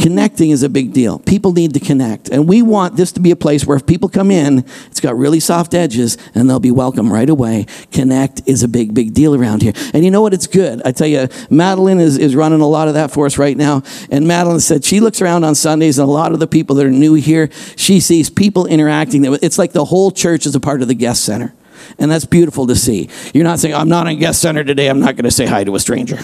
[0.00, 1.18] Connecting is a big deal.
[1.18, 2.30] People need to connect.
[2.30, 5.14] And we want this to be a place where if people come in, it's got
[5.14, 7.66] really soft edges and they'll be welcome right away.
[7.92, 9.74] Connect is a big, big deal around here.
[9.92, 10.32] And you know what?
[10.32, 10.80] It's good.
[10.86, 13.82] I tell you, Madeline is, is running a lot of that for us right now.
[14.10, 16.86] And Madeline said she looks around on Sundays and a lot of the people that
[16.86, 19.24] are new here, she sees people interacting.
[19.42, 21.52] It's like the whole church is a part of the guest center.
[21.98, 23.10] And that's beautiful to see.
[23.34, 25.64] You're not saying, I'm not in guest center today, I'm not going to say hi
[25.64, 26.18] to a stranger.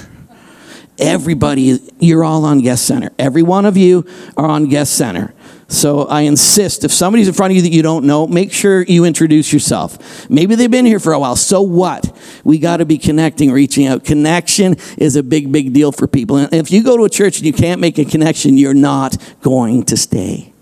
[0.98, 3.10] Everybody, you're all on guest center.
[3.18, 5.34] Every one of you are on guest center.
[5.68, 8.82] So I insist if somebody's in front of you that you don't know, make sure
[8.82, 10.30] you introduce yourself.
[10.30, 11.36] Maybe they've been here for a while.
[11.36, 12.16] So what?
[12.44, 14.04] We got to be connecting, reaching out.
[14.04, 16.36] Connection is a big, big deal for people.
[16.36, 19.16] And if you go to a church and you can't make a connection, you're not
[19.42, 20.52] going to stay.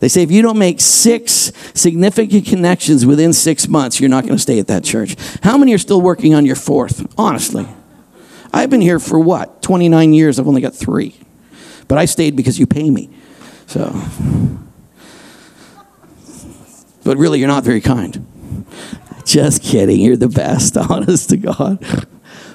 [0.00, 4.36] They say if you don't make six significant connections within six months, you're not going
[4.36, 5.16] to stay at that church.
[5.42, 7.06] How many are still working on your fourth?
[7.16, 7.66] Honestly.
[8.52, 9.62] I've been here for what?
[9.62, 10.38] 29 years.
[10.38, 11.18] I've only got three.
[11.88, 13.10] But I stayed because you pay me.
[13.66, 13.90] So.
[17.04, 18.26] But really, you're not very kind.
[19.24, 20.00] Just kidding.
[20.00, 22.06] You're the best, honest to God.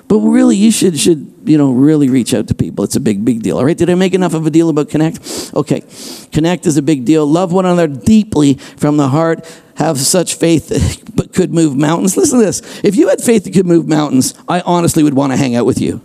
[0.08, 2.86] But really, you should, should, you know, really reach out to people.
[2.86, 3.58] It's a big, big deal.
[3.58, 3.78] All right.
[3.78, 5.52] Did I make enough of a deal about connect?
[5.54, 5.84] Okay.
[6.32, 7.26] Connect is a big deal.
[7.26, 9.46] Love one another deeply from the heart
[9.76, 12.18] have such faith that could move mountains.
[12.18, 12.62] Listen to this.
[12.84, 15.66] If you had faith that could move mountains, I honestly would want to hang out
[15.66, 16.02] with you.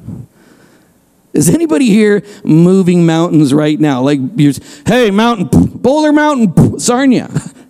[1.33, 4.03] Is anybody here moving mountains right now?
[4.03, 4.21] Like,
[4.87, 7.31] hey, mountain, Boulder Mountain, Sarnia.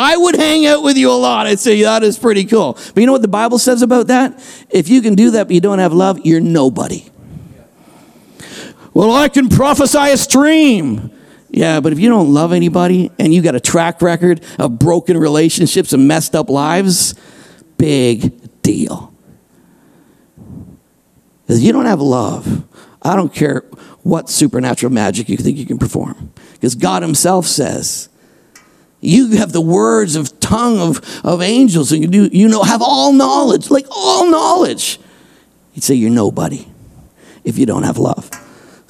[0.00, 1.46] I would hang out with you a lot.
[1.46, 2.72] I'd say that is pretty cool.
[2.72, 4.32] But you know what the Bible says about that?
[4.70, 7.04] If you can do that but you don't have love, you're nobody.
[8.94, 11.10] Well, I can prophesy a stream.
[11.50, 15.18] Yeah, but if you don't love anybody and you got a track record of broken
[15.18, 17.14] relationships and messed up lives,
[17.76, 19.12] big deal.
[21.42, 22.64] Because you don't have love,
[23.02, 23.64] I don't care
[24.02, 26.32] what supernatural magic you think you can perform.
[26.54, 28.09] Because God Himself says,
[29.00, 32.82] you have the words of tongue of, of angels, and you do you know have
[32.82, 34.98] all knowledge, like all knowledge.
[35.72, 36.66] He'd say you're nobody
[37.44, 38.30] if you don't have love.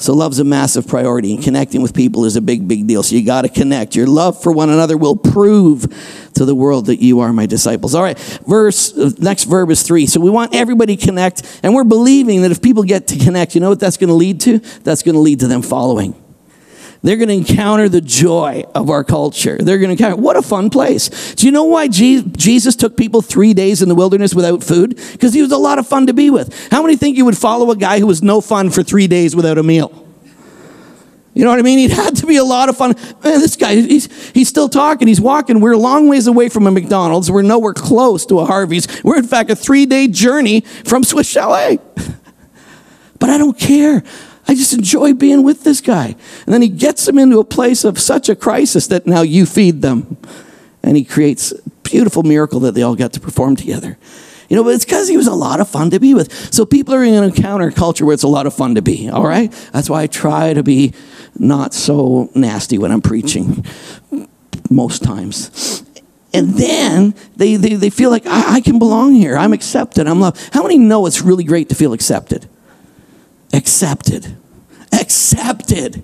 [0.00, 3.02] So love's a massive priority, and connecting with people is a big, big deal.
[3.02, 3.94] So you got to connect.
[3.94, 5.84] Your love for one another will prove
[6.34, 7.94] to the world that you are my disciples.
[7.94, 10.06] All right, verse uh, next verb is three.
[10.06, 13.60] So we want everybody connect, and we're believing that if people get to connect, you
[13.60, 14.58] know what that's going to lead to?
[14.82, 16.19] That's going to lead to them following.
[17.02, 19.56] They're going to encounter the joy of our culture.
[19.58, 21.34] They're going to encounter, what a fun place.
[21.34, 24.96] Do you know why Jesus took people three days in the wilderness without food?
[25.12, 26.70] Because he was a lot of fun to be with.
[26.70, 29.34] How many think you would follow a guy who was no fun for three days
[29.34, 30.06] without a meal?
[31.32, 31.78] You know what I mean?
[31.80, 32.94] He had to be a lot of fun.
[33.24, 35.08] Man, this guy, he's, he's still talking.
[35.08, 35.60] He's walking.
[35.60, 37.30] We're a long ways away from a McDonald's.
[37.30, 39.02] We're nowhere close to a Harvey's.
[39.02, 41.78] We're, in fact, a three day journey from Swiss Chalet.
[43.18, 44.02] but I don't care.
[44.48, 46.16] I just enjoy being with this guy.
[46.44, 49.46] And then he gets them into a place of such a crisis that now you
[49.46, 50.16] feed them.
[50.82, 53.98] And he creates a beautiful miracle that they all get to perform together.
[54.48, 56.52] You know, but it's because he was a lot of fun to be with.
[56.52, 58.82] So people are going to encounter a culture where it's a lot of fun to
[58.82, 59.52] be, all right?
[59.72, 60.92] That's why I try to be
[61.38, 63.64] not so nasty when I'm preaching
[64.68, 65.84] most times.
[66.32, 69.36] And then they, they, they feel like, I, I can belong here.
[69.36, 70.08] I'm accepted.
[70.08, 70.52] I'm loved.
[70.52, 72.48] How many know it's really great to feel accepted?
[73.52, 74.36] Accepted.
[74.92, 76.02] Accepted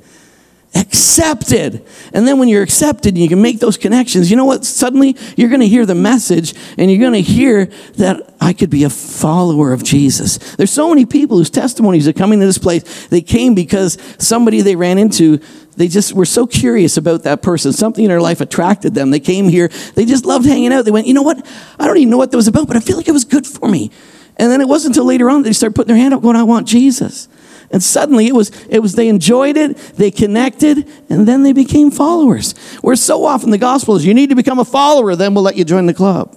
[0.77, 1.85] accepted.
[2.13, 4.65] And then when you're accepted and you can make those connections, you know what?
[4.65, 7.67] Suddenly you're going to hear the message and you're going to hear
[7.97, 10.39] that I could be a follower of Jesus.
[10.57, 13.07] There's so many people whose testimonies are coming to this place.
[13.09, 15.39] They came because somebody they ran into,
[15.77, 17.73] they just were so curious about that person.
[17.73, 19.11] Something in their life attracted them.
[19.11, 19.69] They came here.
[19.95, 20.85] They just loved hanging out.
[20.85, 21.47] They went, you know what?
[21.79, 23.47] I don't even know what that was about, but I feel like it was good
[23.47, 23.91] for me.
[24.39, 26.37] And then it wasn't until later on that they started putting their hand up going,
[26.37, 27.29] I want Jesus.
[27.71, 31.91] And suddenly it was, it was they enjoyed it, they connected, and then they became
[31.91, 32.57] followers.
[32.81, 35.57] Where so often the gospel is you need to become a follower, then we'll let
[35.57, 36.37] you join the club.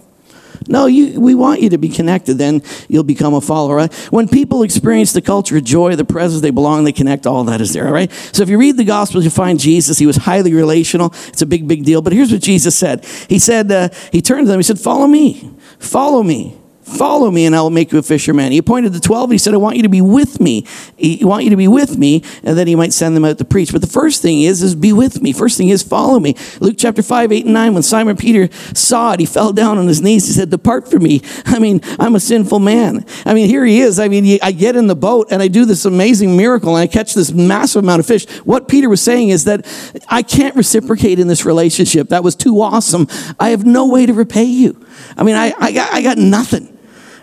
[0.68, 3.88] No, you, we want you to be connected, then you'll become a follower.
[4.10, 7.62] When people experience the culture of joy, the presence, they belong, they connect, all that
[7.62, 8.12] is there, all right?
[8.34, 9.98] So if you read the Gospels, you find Jesus.
[9.98, 11.14] He was highly relational.
[11.28, 12.02] It's a big, big deal.
[12.02, 15.08] But here's what Jesus said He said, uh, He turned to them, He said, Follow
[15.08, 16.56] me, follow me.
[16.90, 18.52] Follow me and I will make you a fisherman.
[18.52, 20.66] He appointed the 12 and he said, I want you to be with me.
[21.02, 22.24] I want you to be with me.
[22.44, 23.72] And then he might send them out to preach.
[23.72, 25.32] But the first thing is, is be with me.
[25.32, 26.36] First thing is follow me.
[26.60, 29.88] Luke chapter 5, 8 and 9, when Simon Peter saw it, he fell down on
[29.88, 30.28] his knees.
[30.28, 31.22] He said, depart from me.
[31.46, 33.06] I mean, I'm a sinful man.
[33.26, 34.00] I mean, here he is.
[34.00, 36.88] I mean, I get in the boat and I do this amazing miracle and I
[36.88, 38.28] catch this massive amount of fish.
[38.40, 39.68] What Peter was saying is that
[40.08, 42.10] I can't reciprocate in this relationship.
[42.10, 43.08] That was too awesome.
[43.40, 44.86] I have no way to repay you.
[45.16, 46.79] I mean, I, I, got, I got nothing.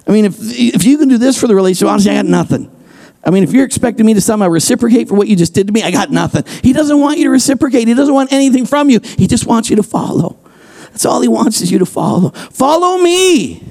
[0.07, 2.71] I mean, if, if you can do this for the relationship, honestly, I got nothing.
[3.25, 5.73] I mean, if you're expecting me to somehow reciprocate for what you just did to
[5.73, 6.45] me, I got nothing.
[6.63, 7.89] He doesn't want you to reciprocate.
[7.89, 9.01] He doesn't want anything from you.
[9.03, 10.39] He just wants you to follow.
[10.91, 12.31] That's all he wants is you to follow.
[12.31, 13.63] Follow me.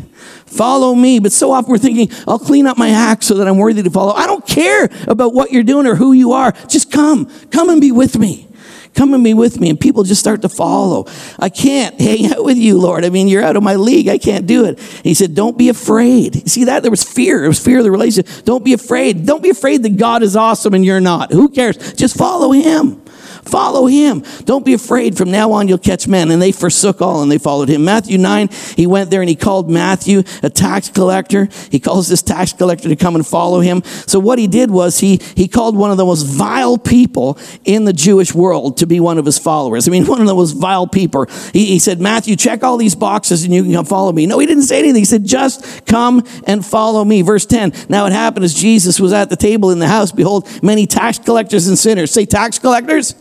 [0.45, 1.19] Follow me.
[1.19, 3.89] But so often we're thinking, I'll clean up my act so that I'm worthy to
[3.89, 4.11] follow.
[4.11, 6.51] I don't care about what you're doing or who you are.
[6.67, 7.27] Just come.
[7.49, 8.47] Come and be with me.
[8.95, 9.69] Come and be with me.
[9.69, 11.05] And people just start to follow.
[11.37, 13.05] I can't hang out with you, Lord.
[13.05, 14.07] I mean, you're out of my league.
[14.07, 14.79] I can't do it.
[15.03, 16.49] he said, Don't be afraid.
[16.49, 16.81] See that?
[16.81, 17.43] There was fear.
[17.43, 18.45] It was fear of the relationship.
[18.45, 19.25] Don't be afraid.
[19.25, 21.31] Don't be afraid that God is awesome and you're not.
[21.31, 21.93] Who cares?
[21.93, 23.01] Just follow him.
[23.45, 24.23] Follow him.
[24.45, 25.15] Don't be afraid.
[25.15, 26.31] From now on, you'll catch men.
[26.31, 27.85] And they forsook all and they followed him.
[27.85, 31.47] Matthew 9, he went there and he called Matthew a tax collector.
[31.69, 33.83] He calls this tax collector to come and follow him.
[34.07, 37.85] So what he did was he, he called one of the most vile people in
[37.85, 39.87] the Jewish world to be one of his followers.
[39.87, 41.25] I mean, one of the most vile people.
[41.53, 44.25] He, he said, Matthew, check all these boxes and you can come follow me.
[44.25, 45.01] No, he didn't say anything.
[45.01, 47.21] He said, just come and follow me.
[47.21, 47.73] Verse 10.
[47.89, 50.11] Now it happened as Jesus was at the table in the house.
[50.11, 52.09] Behold, many tax collectors and sinners.
[52.09, 53.13] Say tax collectors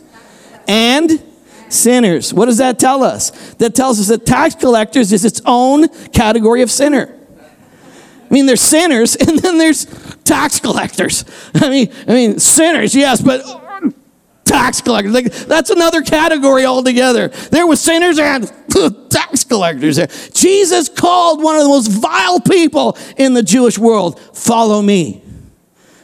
[0.67, 1.23] and
[1.69, 2.33] sinners.
[2.33, 3.31] What does that tell us?
[3.55, 7.11] That tells us that tax collectors is its own category of sinner.
[8.29, 9.85] I mean, there's sinners and then there's
[10.23, 11.25] tax collectors.
[11.55, 13.43] I mean, I mean, sinners, yes, but
[14.45, 15.13] tax collectors.
[15.13, 17.27] Like, that's another category altogether.
[17.27, 18.51] There were sinners and
[19.09, 20.07] tax collectors there.
[20.33, 25.21] Jesus called one of the most vile people in the Jewish world, follow me.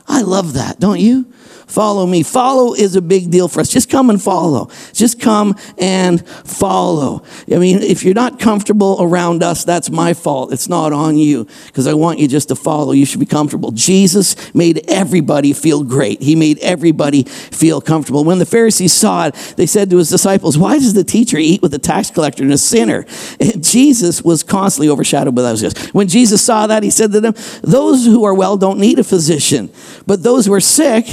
[0.07, 1.30] I love that, don't you?
[1.71, 2.23] Follow me.
[2.23, 3.69] Follow is a big deal for us.
[3.69, 4.69] Just come and follow.
[4.93, 7.23] Just come and follow.
[7.51, 10.53] I mean, if you're not comfortable around us, that's my fault.
[10.53, 12.91] It's not on you because I want you just to follow.
[12.91, 13.71] You should be comfortable.
[13.71, 16.21] Jesus made everybody feel great.
[16.21, 18.23] He made everybody feel comfortable.
[18.23, 21.61] When the Pharisees saw it, they said to his disciples, Why does the teacher eat
[21.61, 23.05] with a tax collector and a sinner?
[23.39, 25.61] And Jesus was constantly overshadowed by those.
[25.91, 29.03] When Jesus saw that, he said to them, Those who are well don't need a
[29.03, 29.71] physician,
[30.05, 31.05] but those who are sick,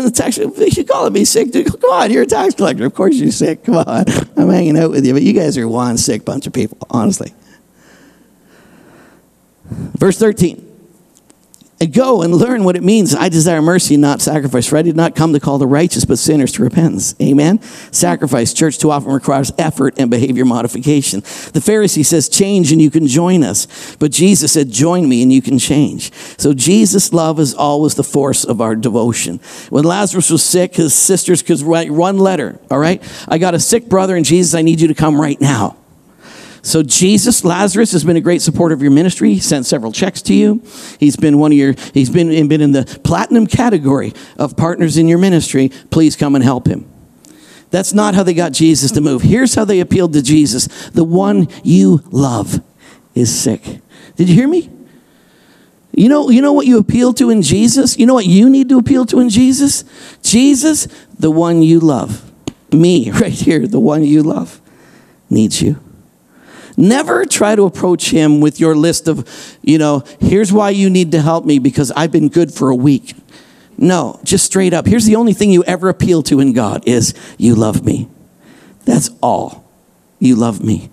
[0.04, 1.66] the tax you calling me sick, dude.
[1.66, 2.86] Come on, you're a tax collector.
[2.86, 3.64] Of course you're sick.
[3.64, 4.04] Come on.
[4.36, 7.34] I'm hanging out with you, but you guys are one sick bunch of people, honestly.
[9.70, 10.69] Verse 13.
[11.86, 13.14] Go and learn what it means.
[13.14, 14.66] I desire mercy, not sacrifice.
[14.66, 17.14] For I did not come to call the righteous, but sinners to repentance.
[17.22, 17.62] Amen.
[17.90, 21.20] Sacrifice, church too often requires effort and behavior modification.
[21.20, 23.96] The Pharisee says, change and you can join us.
[23.96, 26.12] But Jesus said, join me and you can change.
[26.38, 29.40] So Jesus' love is always the force of our devotion.
[29.70, 32.60] When Lazarus was sick, his sisters could write one letter.
[32.70, 33.02] All right.
[33.26, 35.78] I got a sick brother and Jesus, I need you to come right now.
[36.62, 39.34] So Jesus, Lazarus has been a great supporter of your ministry.
[39.34, 40.62] He sent several checks to you.
[40.98, 45.08] He's been one of your, he's been, been in the platinum category of partners in
[45.08, 45.70] your ministry.
[45.90, 46.90] Please come and help him.
[47.70, 49.22] That's not how they got Jesus to move.
[49.22, 50.66] Here's how they appealed to Jesus.
[50.90, 52.60] The one you love
[53.14, 53.80] is sick.
[54.16, 54.68] Did you hear me?
[55.92, 57.98] You know, you know what you appeal to in Jesus?
[57.98, 59.84] You know what you need to appeal to in Jesus?
[60.22, 60.88] Jesus,
[61.18, 62.30] the one you love.
[62.72, 64.60] Me, right here, the one you love,
[65.28, 65.80] needs you.
[66.80, 71.12] Never try to approach him with your list of, you know, here's why you need
[71.12, 73.14] to help me because I've been good for a week.
[73.76, 74.86] No, just straight up.
[74.86, 78.08] Here's the only thing you ever appeal to in God is you love me.
[78.86, 79.70] That's all.
[80.18, 80.88] You love me.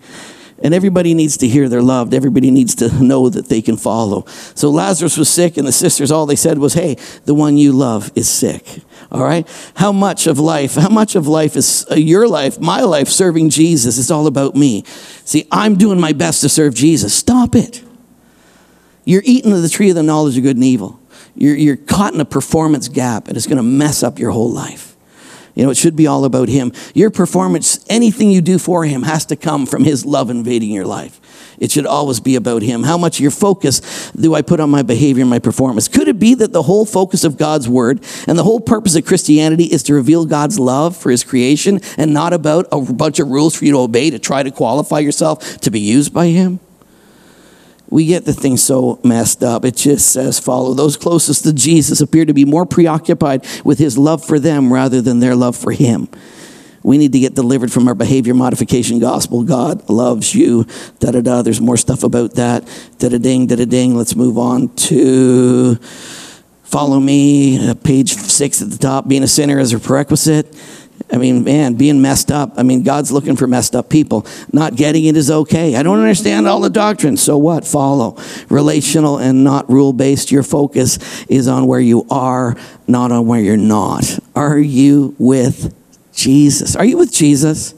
[0.64, 2.14] And everybody needs to hear they're loved.
[2.14, 4.26] Everybody needs to know that they can follow.
[4.56, 7.72] So Lazarus was sick, and the sisters, all they said was, Hey, the one you
[7.72, 8.82] love is sick.
[9.12, 9.48] All right?
[9.76, 13.50] How much of life, how much of life is uh, your life, my life, serving
[13.50, 13.98] Jesus?
[13.98, 14.84] It's all about me.
[15.26, 17.14] See, I'm doing my best to serve Jesus.
[17.14, 17.84] Stop it.
[19.06, 21.00] You're eating of the tree of the knowledge of good and evil.
[21.36, 24.52] You're, you're caught in a performance gap, and it's going to mess up your whole
[24.52, 24.87] life.
[25.58, 26.72] You know, it should be all about Him.
[26.94, 30.86] Your performance, anything you do for Him, has to come from His love invading your
[30.86, 31.20] life.
[31.58, 32.84] It should always be about Him.
[32.84, 35.88] How much your focus do I put on my behavior and my performance?
[35.88, 39.08] Could it be that the whole focus of God's Word and the whole purpose of
[39.08, 43.28] Christianity is to reveal God's love for His creation and not about a bunch of
[43.28, 46.60] rules for you to obey to try to qualify yourself to be used by Him?
[47.90, 49.64] We get the thing so messed up.
[49.64, 50.74] It just says, follow.
[50.74, 55.02] Those closest to Jesus appear to be more preoccupied with his love for them rather
[55.02, 56.10] than their love for him.
[56.84, 59.44] We need to get delivered from our behavior modification gospel.
[59.44, 60.66] God loves you.
[61.00, 61.42] Da da da.
[61.42, 62.66] There's more stuff about that.
[62.98, 63.96] Da da ding, da da ding.
[63.96, 65.76] Let's move on to
[66.64, 67.74] follow me.
[67.84, 69.08] Page six at the top.
[69.08, 70.56] Being a sinner is a prerequisite.
[71.12, 72.54] I mean, man, being messed up.
[72.58, 74.26] I mean, God's looking for messed up people.
[74.52, 75.76] Not getting it is okay.
[75.76, 77.22] I don't understand all the doctrines.
[77.22, 77.66] So what?
[77.66, 78.18] Follow.
[78.50, 80.32] Relational and not rule based.
[80.32, 84.20] Your focus is on where you are, not on where you're not.
[84.36, 85.74] Are you with
[86.14, 86.76] Jesus?
[86.76, 87.74] Are you with Jesus?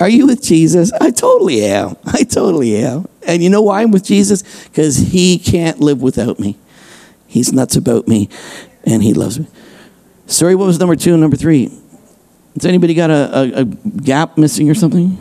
[0.00, 0.92] Are you with Jesus?
[1.00, 1.96] I totally am.
[2.04, 3.08] I totally am.
[3.26, 4.42] And you know why I'm with Jesus?
[4.64, 6.56] Because he can't live without me.
[7.26, 8.28] He's nuts about me,
[8.84, 9.46] and he loves me.
[10.26, 11.72] Sorry, what was number two and number three?
[12.54, 15.18] Has anybody got a, a, a gap missing or something?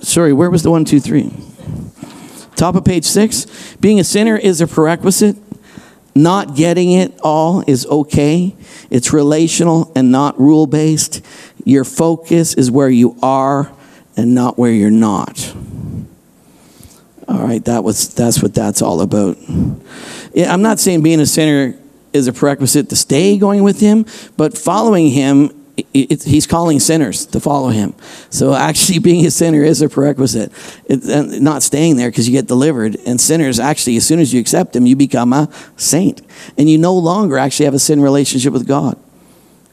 [0.00, 1.32] Sorry, where was the one, two, three?
[2.54, 3.46] Top of page six.
[3.76, 5.36] Being a sinner is a prerequisite.
[6.14, 8.56] Not getting it all is okay.
[8.90, 11.24] It's relational and not rule based.
[11.64, 13.70] Your focus is where you are
[14.16, 15.54] and not where you're not.
[17.28, 19.36] All right, that was that's what that's all about.
[20.34, 21.78] Yeah, I'm not saying being a sinner
[22.12, 24.06] is a prerequisite to stay going with him,
[24.36, 25.50] but following him,
[25.94, 27.94] it, he's calling sinners to follow him.
[28.30, 30.52] So actually, being a sinner is a prerequisite.
[30.86, 32.96] It, not staying there because you get delivered.
[33.06, 36.22] And sinners, actually, as soon as you accept him, you become a saint,
[36.56, 38.98] and you no longer actually have a sin relationship with God.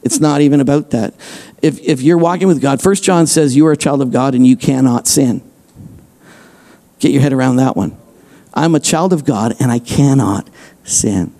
[0.02, 1.14] It's not even about that.
[1.62, 4.36] If, if you're walking with God, First John says you are a child of God
[4.36, 5.42] and you cannot sin.
[7.00, 7.96] Get your head around that one.
[8.54, 10.48] I'm a child of God and I cannot
[10.84, 11.35] sin.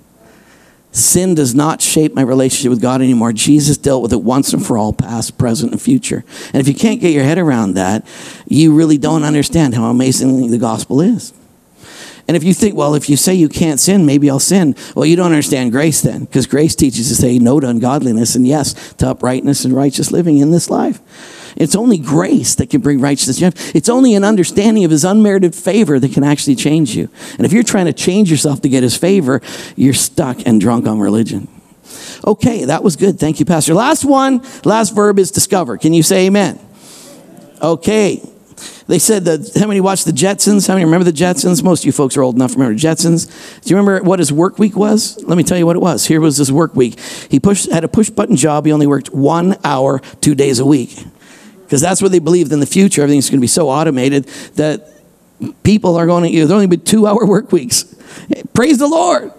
[0.97, 3.31] Sin does not shape my relationship with God anymore.
[3.31, 6.25] Jesus dealt with it once and for all, past, present, and future.
[6.55, 8.07] And if you can't get your head around that,
[8.49, 11.35] you really don't understand how amazing the gospel is.
[12.27, 14.75] And if you think, well, if you say you can't sin, maybe I'll sin.
[14.95, 18.47] Well, you don't understand grace then, because grace teaches to say no to ungodliness and
[18.47, 21.01] yes to uprightness and righteous living in this life.
[21.57, 23.75] It's only grace that can bring righteousness.
[23.75, 27.09] It's only an understanding of his unmerited favor that can actually change you.
[27.39, 29.41] And if you're trying to change yourself to get his favor,
[29.75, 31.49] you're stuck and drunk on religion.
[32.27, 33.19] Okay, that was good.
[33.19, 33.73] Thank you, Pastor.
[33.73, 35.79] Last one, last verb is discover.
[35.79, 36.59] Can you say amen?
[37.63, 38.23] Okay.
[38.87, 40.69] They said that how many watched the Jetsons?
[40.69, 41.63] How many remember the Jetsons?
[41.63, 43.63] Most of you folks are old enough to remember the Jetsons.
[43.63, 45.23] Do you remember what his work week was?
[45.25, 46.07] Let me tell you what it was.
[46.07, 46.99] Here was his work week.
[47.01, 48.65] He pushed, had a push button job.
[48.67, 51.05] He only worked one hour, two days a week
[51.67, 53.03] because that's what they believed in the future.
[53.03, 54.89] Everything's going to be so automated that
[55.65, 57.95] people are going to, there's only be two hour work weeks.
[58.55, 59.33] Praise the Lord.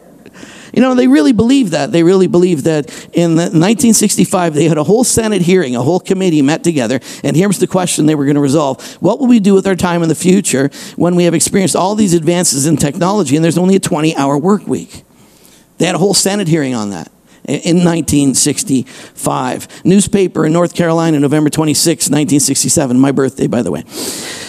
[0.73, 1.91] You know, they really believed that.
[1.91, 6.41] They really believed that in 1965, they had a whole Senate hearing, a whole committee
[6.41, 9.53] met together, and here's the question they were going to resolve What will we do
[9.53, 13.35] with our time in the future when we have experienced all these advances in technology
[13.35, 15.03] and there's only a 20 hour work week?
[15.77, 17.11] They had a whole Senate hearing on that
[17.47, 19.85] in 1965.
[19.85, 23.83] Newspaper in North Carolina, November 26, 1967, my birthday, by the way.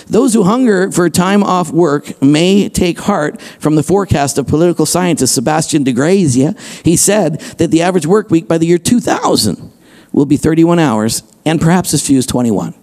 [0.08, 4.86] Those who hunger for time off work may take heart from the forecast of political
[4.86, 6.54] scientist Sebastian de Grazia.
[6.82, 9.72] He said that the average work week by the year 2000
[10.12, 12.74] will be 31 hours and perhaps as few as 21.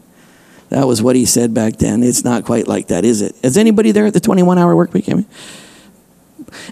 [0.70, 2.04] That was what he said back then.
[2.04, 3.36] It's not quite like that, is it?
[3.44, 5.10] Is anybody there at the 21 hour work week?
[5.10, 5.26] I mean,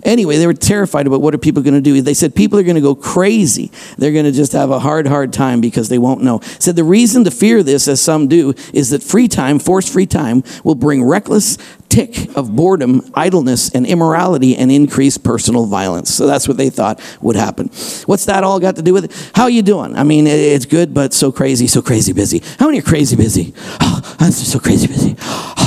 [0.03, 2.01] Anyway, they were terrified about what are people going to do.
[2.01, 3.71] They said people are going to go crazy.
[3.97, 6.39] They're going to just have a hard, hard time because they won't know.
[6.59, 10.05] Said the reason to fear this, as some do, is that free time, forced free
[10.05, 11.57] time, will bring reckless
[11.93, 16.11] tick of boredom, idleness, and immorality and increased personal violence.
[16.11, 17.67] So that's what they thought would happen.
[18.07, 19.32] What's that all got to do with it?
[19.36, 19.95] How you doing?
[19.95, 22.41] I mean, it's good, but so crazy, so crazy busy.
[22.57, 23.53] How many are crazy busy?
[23.86, 25.15] Oh, I'm so crazy busy.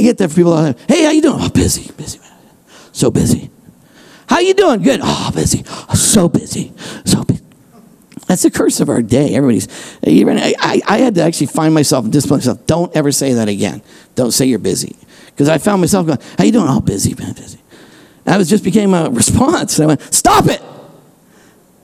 [0.00, 0.52] I get that from people.
[0.54, 0.86] all the time.
[0.88, 1.36] Hey, how you doing?
[1.38, 2.32] Oh, busy, busy, man.
[2.90, 3.50] So busy.
[4.26, 4.82] How you doing?
[4.82, 5.00] Good.
[5.02, 5.62] Oh, busy.
[5.66, 6.72] Oh, so busy.
[7.04, 7.44] So busy.
[8.26, 9.34] That's the curse of our day.
[9.34, 9.68] Everybody's.
[10.02, 10.54] Even I,
[10.88, 12.64] I, had to actually find myself and discipline myself.
[12.64, 13.82] Don't ever say that again.
[14.14, 14.96] Don't say you're busy,
[15.26, 16.66] because I found myself going, "How you doing?
[16.68, 17.60] Oh, busy, man, busy."
[18.24, 19.78] And was just became a response.
[19.80, 20.62] I went, "Stop it."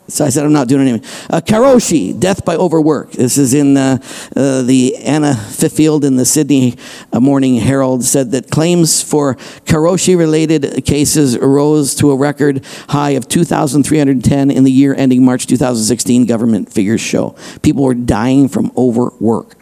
[0.09, 1.29] So I said, I'm not doing anything.
[1.29, 3.13] Uh, karoshi, death by overwork.
[3.13, 3.99] This is in uh,
[4.37, 6.77] uh, the Anna Fifield in the Sydney
[7.13, 9.35] uh, Morning Herald said that claims for
[9.65, 15.47] karoshi related cases rose to a record high of 2,310 in the year ending March
[15.47, 17.35] 2016, government figures show.
[17.63, 19.57] People were dying from overwork.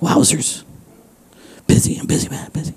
[0.00, 0.64] Wowzers.
[1.66, 2.74] Busy, I'm busy, man, busy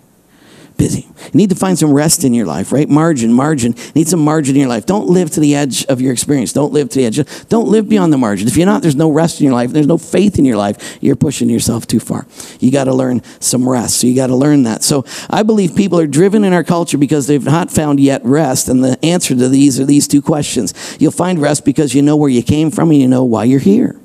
[0.78, 1.08] busy.
[1.26, 2.88] You need to find some rest in your life, right?
[2.90, 3.76] Margin, margin.
[3.96, 4.86] need some margin in your life.
[4.86, 6.54] Don't live to the edge of your experience.
[6.54, 7.48] Don't live to the edge.
[7.48, 8.48] Don't live beyond the margin.
[8.48, 9.72] If you're not, there's no rest in your life.
[9.72, 10.98] There's no faith in your life.
[11.02, 12.28] You're pushing yourself too far.
[12.60, 14.00] You got to learn some rest.
[14.00, 14.84] So you got to learn that.
[14.84, 18.70] So I believe people are driven in our culture because they've not found yet rest.
[18.70, 20.74] And the answer to these are these two questions.
[21.00, 23.60] You'll find rest because you know where you came from and you know why you're
[23.60, 24.00] here.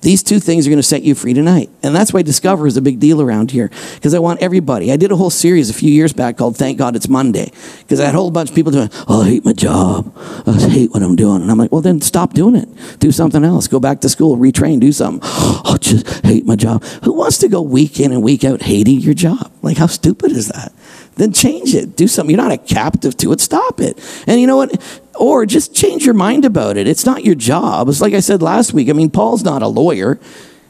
[0.00, 1.70] These two things are going to set you free tonight.
[1.82, 3.70] And that's why Discover is a big deal around here.
[3.94, 4.92] Because I want everybody.
[4.92, 7.50] I did a whole series a few years back called Thank God It's Monday.
[7.80, 10.14] Because I had a whole bunch of people doing, oh, I hate my job.
[10.46, 11.42] I hate what I'm doing.
[11.42, 12.68] And I'm like, well, then stop doing it.
[13.00, 13.66] Do something else.
[13.66, 15.28] Go back to school, retrain, do something.
[15.70, 16.82] Oh, just hate my job.
[17.02, 19.52] Who wants to go week in and week out hating your job?
[19.60, 20.72] Like, how stupid is that?
[21.16, 21.96] Then change it.
[21.96, 22.34] Do something.
[22.34, 23.40] You're not a captive to it.
[23.40, 23.98] Stop it.
[24.26, 24.80] And you know what?
[25.18, 26.86] Or just change your mind about it.
[26.86, 27.88] It's not your job.
[27.88, 28.88] It's like I said last week.
[28.88, 30.18] I mean, Paul's not a lawyer.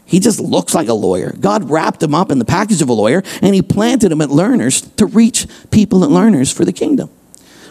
[0.07, 1.35] He just looks like a lawyer.
[1.39, 4.31] God wrapped him up in the package of a lawyer and he planted him at
[4.31, 7.11] learners to reach people at learners for the kingdom.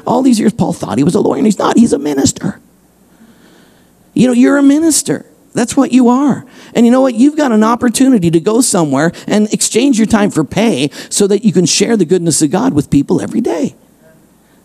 [0.06, 1.78] All these years, Paul thought he was a lawyer and he's not.
[1.78, 2.62] He's a minister.
[4.14, 5.26] You know, you're a minister.
[5.54, 6.46] That's what you are.
[6.76, 7.16] And you know what?
[7.16, 11.44] You've got an opportunity to go somewhere and exchange your time for pay so that
[11.44, 13.76] you can share the goodness of God with people every day.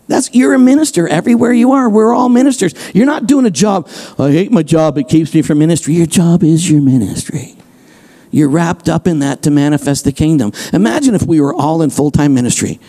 [0.07, 1.89] That's you're a minister everywhere you are.
[1.89, 2.73] We're all ministers.
[2.93, 3.89] You're not doing a job.
[4.19, 4.97] I hate my job.
[4.97, 5.93] It keeps me from ministry.
[5.93, 7.55] Your job is your ministry.
[8.29, 10.51] You're wrapped up in that to manifest the kingdom.
[10.73, 12.79] Imagine if we were all in full-time ministry.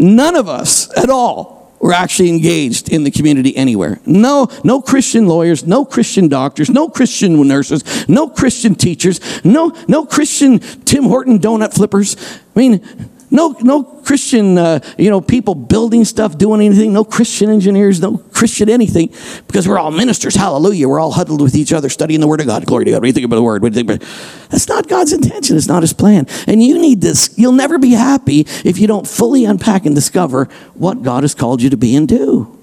[0.00, 4.00] None of us at all were actually engaged in the community anywhere.
[4.06, 10.06] No, no Christian lawyers, no Christian doctors, no Christian nurses, no Christian teachers, no, no
[10.06, 12.16] Christian Tim Horton donut flippers.
[12.54, 12.84] I mean,
[13.32, 16.92] no, no Christian, uh, you know, people building stuff, doing anything.
[16.92, 19.08] No Christian engineers, no Christian anything,
[19.46, 20.36] because we're all ministers.
[20.36, 20.88] Hallelujah.
[20.88, 22.66] We're all huddled with each other, studying the Word of God.
[22.66, 22.98] Glory to God.
[22.98, 23.62] What do you think about the Word?
[23.62, 24.50] What do you think about?
[24.50, 25.56] That's not God's intention.
[25.56, 26.26] It's not His plan.
[26.46, 27.34] And you need this.
[27.38, 31.62] You'll never be happy if you don't fully unpack and discover what God has called
[31.62, 32.58] you to be and do.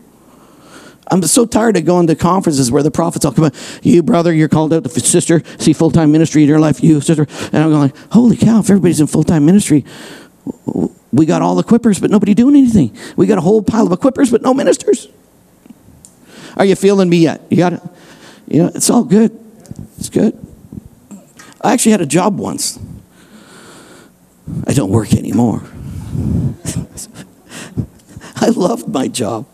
[1.11, 4.31] I'm so tired of going to conferences where the prophets all come about, you brother,
[4.31, 7.25] you're called out to sister, see full-time ministry in your life, you sister.
[7.51, 9.85] And I'm going, holy cow, if everybody's in full-time ministry,
[11.11, 12.95] we got all equippers, but nobody doing anything.
[13.15, 15.07] We got a whole pile of equippers, but no ministers.
[16.57, 17.41] Are you feeling me yet?
[17.49, 17.81] You got it?
[18.47, 19.37] You know, it's all good.
[19.97, 20.37] It's good.
[21.61, 22.79] I actually had a job once.
[24.67, 25.61] I don't work anymore.
[28.35, 29.45] I loved my job.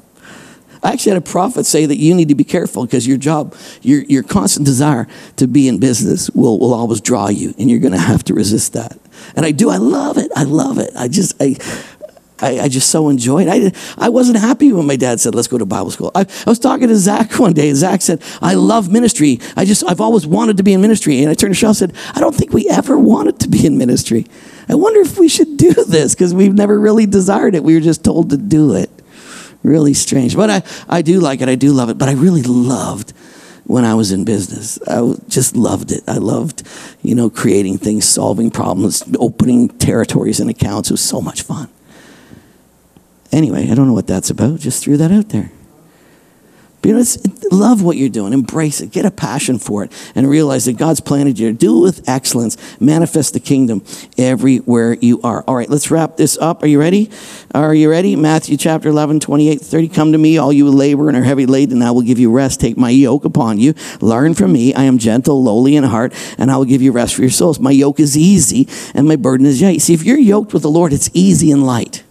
[0.83, 3.55] I actually had a prophet say that you need to be careful because your job,
[3.81, 7.79] your, your constant desire to be in business will, will always draw you, and you're
[7.79, 8.97] going to have to resist that.
[9.35, 9.69] And I do.
[9.69, 10.31] I love it.
[10.35, 10.91] I love it.
[10.95, 11.55] I just, I,
[12.39, 13.47] I, I, just so enjoyed.
[13.47, 16.49] I, I wasn't happy when my dad said, "Let's go to Bible school." I, I
[16.49, 19.39] was talking to Zach one day, and Zach said, "I love ministry.
[19.55, 21.77] I just I've always wanted to be in ministry." And I turned to Sean and
[21.77, 24.25] said, "I don't think we ever wanted to be in ministry.
[24.67, 27.63] I wonder if we should do this because we've never really desired it.
[27.63, 28.89] We were just told to do it.
[29.63, 31.47] Really strange, but I I do like it.
[31.47, 31.97] I do love it.
[31.97, 33.13] But I really loved."
[33.65, 34.79] When I was in business.
[34.87, 36.03] I just loved it.
[36.07, 36.63] I loved,
[37.01, 40.89] you know, creating things, solving problems, opening territories and accounts.
[40.89, 41.69] It was so much fun.
[43.31, 44.59] Anyway, I don't know what that's about.
[44.59, 45.51] Just threw that out there.
[46.85, 48.31] But you know, love what you're doing.
[48.31, 48.91] Embrace it.
[48.91, 50.11] Get a passion for it.
[50.13, 52.57] And realize that God's planted you to do it with excellence.
[52.79, 53.83] Manifest the kingdom
[54.19, 55.43] everywhere you are.
[55.47, 56.61] All right, let's wrap this up.
[56.61, 57.09] Are you ready?
[57.55, 58.15] Are you ready?
[58.15, 59.87] Matthew chapter 11, 28, 30.
[59.87, 62.31] Come to me, all you labor and are heavy laden, and I will give you
[62.31, 62.61] rest.
[62.61, 63.73] Take my yoke upon you.
[63.99, 64.71] Learn from me.
[64.75, 67.59] I am gentle, lowly in heart, and I will give you rest for your souls.
[67.59, 69.81] My yoke is easy, and my burden is light.
[69.81, 72.04] See, if you're yoked with the Lord, it's easy and light.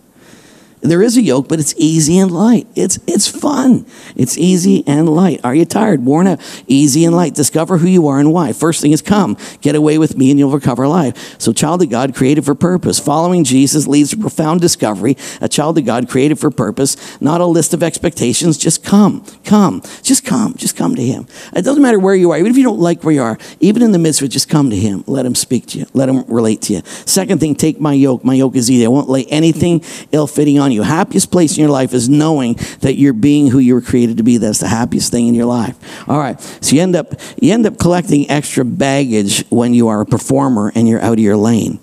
[0.84, 2.66] There is a yoke, but it's easy and light.
[2.76, 3.86] It's, it's fun.
[4.16, 5.40] It's easy and light.
[5.42, 6.62] Are you tired, worn out?
[6.66, 7.34] Easy and light.
[7.34, 8.52] Discover who you are and why.
[8.52, 9.38] First thing is come.
[9.62, 11.40] Get away with me and you'll recover life.
[11.40, 13.00] So, child of God created for purpose.
[13.00, 15.16] Following Jesus leads to profound discovery.
[15.40, 18.58] A child of God created for purpose, not a list of expectations.
[18.58, 19.24] Just come.
[19.44, 19.80] Come.
[20.02, 20.52] Just come.
[20.54, 21.26] Just come to Him.
[21.56, 23.80] It doesn't matter where you are, even if you don't like where you are, even
[23.80, 25.02] in the midst of it, just come to Him.
[25.06, 25.86] Let Him speak to you.
[25.94, 26.82] Let Him relate to you.
[27.06, 28.22] Second thing, take my yoke.
[28.22, 28.84] My yoke is easy.
[28.84, 29.82] I won't lay anything
[30.12, 30.73] ill fitting on you.
[30.82, 34.22] Happiest place in your life is knowing that you're being who you were created to
[34.22, 34.36] be.
[34.36, 35.76] That's the happiest thing in your life.
[36.08, 36.40] All right.
[36.40, 40.72] So you end up you end up collecting extra baggage when you are a performer
[40.74, 41.78] and you're out of your lane.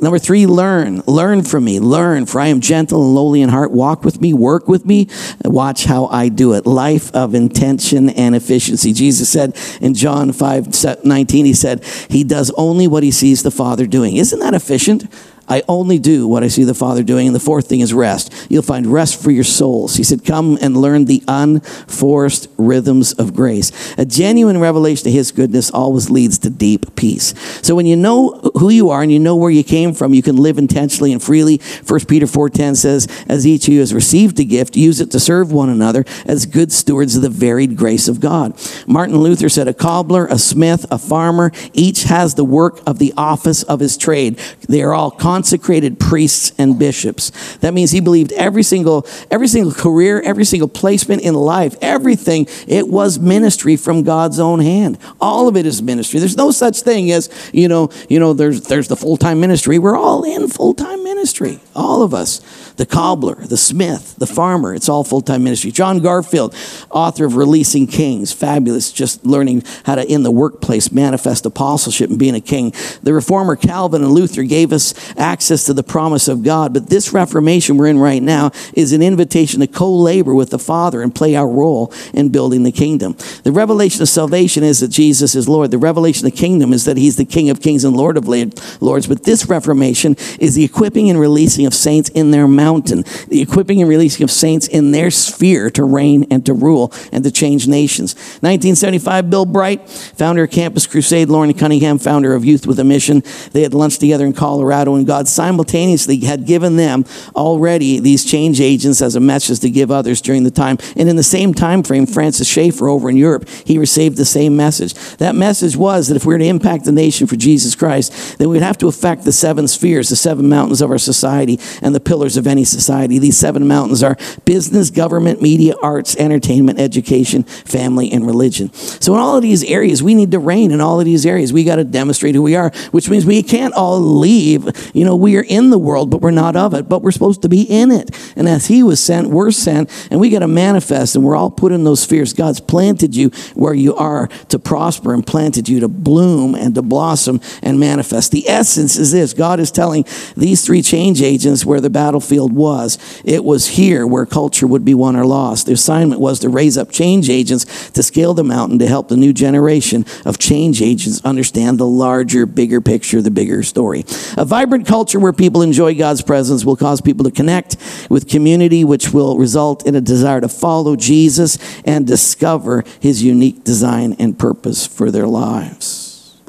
[0.00, 1.02] Number three, learn.
[1.06, 1.80] Learn from me.
[1.80, 3.72] Learn, for I am gentle and lowly in heart.
[3.72, 5.08] Walk with me, work with me,
[5.44, 6.66] watch how I do it.
[6.66, 8.92] Life of intention and efficiency.
[8.92, 13.50] Jesus said in John 5 19, He said, He does only what He sees the
[13.50, 14.16] Father doing.
[14.16, 15.12] Isn't that efficient?
[15.52, 17.26] I only do what I see the Father doing.
[17.26, 18.32] And the fourth thing is rest.
[18.48, 19.96] You'll find rest for your souls.
[19.96, 23.70] He said, Come and learn the unforced rhythms of grace.
[23.98, 27.34] A genuine revelation of His goodness always leads to deep peace.
[27.60, 30.22] So when you know who you are and you know where you came from, you
[30.22, 31.60] can live intentionally and freely.
[31.86, 35.20] 1 Peter 4.10 says, As each of you has received a gift, use it to
[35.20, 38.58] serve one another as good stewards of the varied grace of God.
[38.86, 43.12] Martin Luther said, A cobbler, a smith, a farmer, each has the work of the
[43.18, 44.38] office of his trade.
[44.66, 45.10] They are all
[45.42, 47.56] consecrated priests and bishops.
[47.56, 52.46] That means he believed every single every single career, every single placement in life, everything
[52.68, 54.98] it was ministry from God's own hand.
[55.20, 56.20] All of it is ministry.
[56.20, 59.80] There's no such thing as, you know, you know there's there's the full-time ministry.
[59.80, 61.58] We're all in full-time ministry.
[61.74, 62.40] All of us
[62.82, 64.74] the cobbler, the smith, the farmer.
[64.74, 65.70] It's all full time ministry.
[65.70, 66.52] John Garfield,
[66.90, 72.18] author of Releasing Kings, fabulous, just learning how to, in the workplace, manifest apostleship and
[72.18, 72.74] being a king.
[73.04, 77.12] The reformer Calvin and Luther gave us access to the promise of God, but this
[77.12, 81.14] Reformation we're in right now is an invitation to co labor with the Father and
[81.14, 83.16] play our role in building the kingdom.
[83.44, 85.70] The revelation of salvation is that Jesus is Lord.
[85.70, 88.26] The revelation of the kingdom is that He's the King of kings and Lord of
[88.26, 89.06] lords.
[89.06, 93.80] But this Reformation is the equipping and releasing of saints in their mountain, the equipping
[93.80, 97.68] and releasing of saints in their sphere to reign and to rule and to change
[97.68, 98.14] nations.
[98.40, 103.22] 1975, Bill Bright, founder of Campus Crusade, Loren Cunningham, founder of Youth with a Mission.
[103.52, 107.04] They had lunch together in Colorado, and God simultaneously had given them
[107.36, 110.78] already these change agents as a message to give others during the time.
[110.96, 114.56] And in the same time frame, Francis Schaeffer over in Europe, he received the same
[114.56, 114.94] message.
[115.18, 118.48] That message was that if we were to impact the nation for Jesus Christ, then
[118.48, 122.00] we'd have to affect the seven spheres, the seven mountains of our society, and the
[122.00, 123.18] pillars of any society.
[123.18, 128.72] These seven mountains are business, government, media, arts, entertainment, education, family, and religion.
[128.72, 131.52] So, in all of these areas, we need to reign in all of these areas.
[131.52, 134.68] We got to demonstrate who we are, which means we can't all leave.
[134.94, 137.42] You know, we are in the world, but we're not of it, but we're supposed
[137.42, 138.10] to be in it.
[138.36, 141.50] And as He was sent, we're sent, and we got to manifest, and we're all
[141.50, 142.34] put in those spheres.
[142.34, 146.82] God's planted you where you are to prosper and planted you to bloom and to
[146.82, 148.30] blossom and manifest.
[148.32, 150.04] The essence is this God is telling
[150.36, 152.98] these three change agents where the battlefield field was.
[153.24, 155.66] It was here where culture would be won or lost.
[155.66, 159.16] The assignment was to raise up change agents to scale the mountain to help the
[159.16, 164.04] new generation of change agents understand the larger, bigger picture, the bigger story.
[164.36, 167.76] A vibrant culture where people enjoy God's presence will cause people to connect
[168.10, 173.62] with community, which will result in a desire to follow Jesus and discover his unique
[173.62, 176.40] design and purpose for their lives.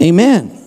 [0.00, 0.65] Amen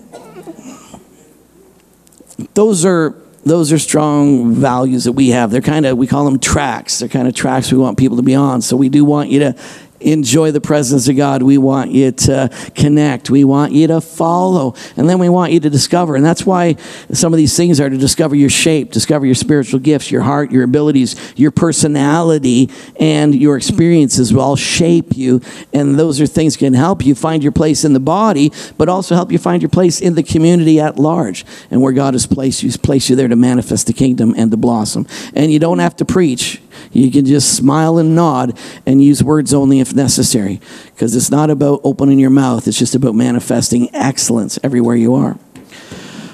[2.53, 3.15] those are
[3.45, 5.49] those are strong values that we have.
[5.51, 6.99] They're kind of we call them tracks.
[6.99, 8.61] They're kind of tracks we want people to be on.
[8.61, 9.55] So we do want you to
[10.01, 11.43] enjoy the presence of God.
[11.43, 13.29] We want you to connect.
[13.29, 14.75] We want you to follow.
[14.97, 16.15] And then we want you to discover.
[16.15, 16.75] And that's why
[17.11, 20.51] some of these things are to discover your shape, discover your spiritual gifts, your heart,
[20.51, 22.69] your abilities, your personality,
[22.99, 25.41] and your experiences will all shape you.
[25.73, 29.15] And those are things can help you find your place in the body, but also
[29.15, 32.63] help you find your place in the community at large and where God has placed
[32.63, 32.67] you.
[32.67, 35.07] He's placed you there to manifest the kingdom and to blossom.
[35.33, 36.61] And you don't have to preach.
[36.91, 41.49] You can just smile and nod and use words only if necessary because it's not
[41.49, 45.37] about opening your mouth, it's just about manifesting excellence everywhere you are.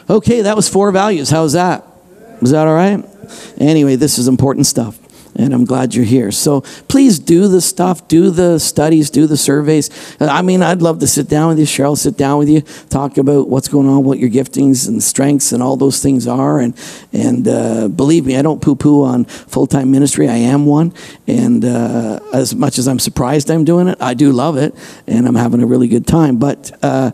[0.10, 1.30] Okay, that was four values.
[1.30, 1.86] How's that?
[2.42, 3.04] Was that all right?
[3.58, 5.00] Anyway, this is important stuff
[5.36, 6.32] and I'm glad you're here.
[6.32, 9.90] So please do the stuff, do the studies, do the surveys.
[10.20, 13.18] I mean, I'd love to sit down with you, Cheryl, sit down with you, talk
[13.18, 16.60] about what's going on, what your giftings and strengths and all those things are.
[16.60, 16.74] And,
[17.12, 20.30] and uh, believe me, I don't poo poo on full time ministry.
[20.30, 20.94] I am one.
[21.28, 24.74] And uh, as much as I'm surprised I'm doing it, I do love it
[25.06, 26.38] and I'm having a really good time.
[26.38, 27.12] But, uh,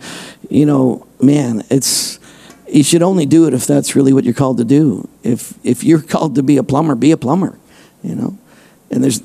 [0.50, 2.20] you know, man, it's
[2.68, 5.10] you should only do it if that's really what you're called to do.
[5.24, 7.58] If if you're called to be a plumber, be a plumber
[8.04, 8.38] you know.
[8.90, 9.22] And there's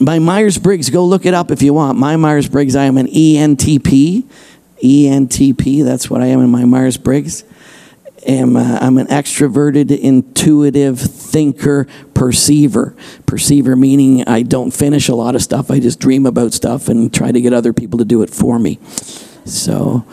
[0.00, 1.98] my Myers Briggs, go look it up if you want.
[1.98, 4.24] My Myers Briggs, I am an ENTP.
[4.82, 7.44] ENTP, that's what I am in my Myers Briggs.
[8.26, 12.94] Am, uh, I'm an extroverted, intuitive thinker, perceiver.
[13.26, 17.12] Perceiver meaning I don't finish a lot of stuff, I just dream about stuff and
[17.12, 18.78] try to get other people to do it for me.
[19.44, 20.06] So,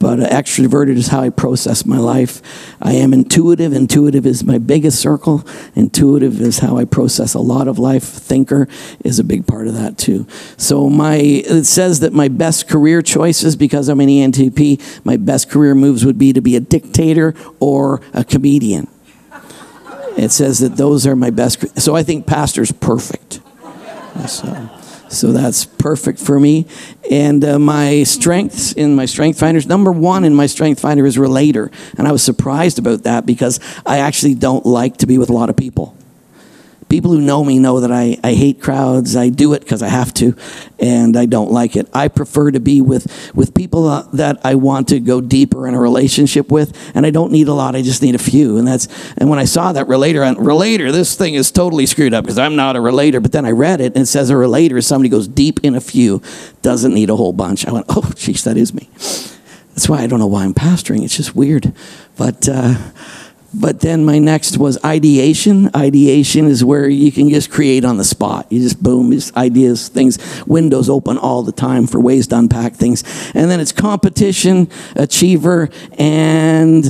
[0.00, 2.40] but extroverted is how I process my life.
[2.80, 3.74] I am intuitive.
[3.74, 5.46] Intuitive is my biggest circle.
[5.74, 8.02] Intuitive is how I process a lot of life.
[8.02, 8.66] Thinker
[9.04, 10.26] is a big part of that too.
[10.56, 15.50] So my it says that my best career choices because I'm an ENTP, my best
[15.50, 18.88] career moves would be to be a dictator or a comedian.
[20.16, 21.78] It says that those are my best.
[21.78, 23.40] So I think pastor's perfect.
[24.26, 24.79] So.
[25.10, 26.66] So that's perfect for me.
[27.10, 31.18] And uh, my strengths in my strength finders, number one in my strength finder is
[31.18, 31.70] relator.
[31.98, 35.32] And I was surprised about that because I actually don't like to be with a
[35.32, 35.96] lot of people
[36.90, 39.16] people who know me know that I, I hate crowds.
[39.16, 40.36] I do it because I have to,
[40.78, 41.88] and I don't like it.
[41.94, 45.74] I prefer to be with, with people uh, that I want to go deeper in
[45.74, 47.76] a relationship with, and I don't need a lot.
[47.76, 48.58] I just need a few.
[48.58, 52.12] And that's and when I saw that relator, and relator, this thing is totally screwed
[52.12, 53.20] up because I'm not a relator.
[53.20, 55.76] But then I read it, and it says a relator is somebody goes deep in
[55.76, 56.20] a few,
[56.60, 57.66] doesn't need a whole bunch.
[57.66, 58.90] I went, oh, jeez, that is me.
[59.70, 61.04] That's why I don't know why I'm pastoring.
[61.04, 61.72] It's just weird,
[62.16, 62.48] but.
[62.48, 62.74] Uh,
[63.52, 65.70] but then my next was ideation.
[65.74, 68.46] Ideation is where you can just create on the spot.
[68.50, 72.74] You just boom, just ideas, things, windows open all the time for ways to unpack
[72.74, 73.02] things.
[73.34, 75.68] And then it's competition, achiever,
[75.98, 76.84] and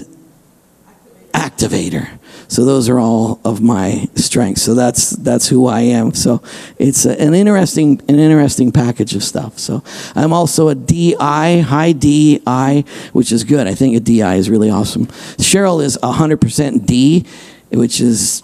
[1.33, 2.20] activator.
[2.51, 4.63] So those are all of my strengths.
[4.63, 6.13] So that's that's who I am.
[6.15, 6.43] So
[6.79, 9.57] it's a, an interesting an interesting package of stuff.
[9.59, 9.85] So
[10.17, 13.69] I'm also a DI, high DI, which is good.
[13.69, 15.07] I think a DI is really awesome.
[15.39, 17.25] Cheryl is 100% D,
[17.71, 18.43] which is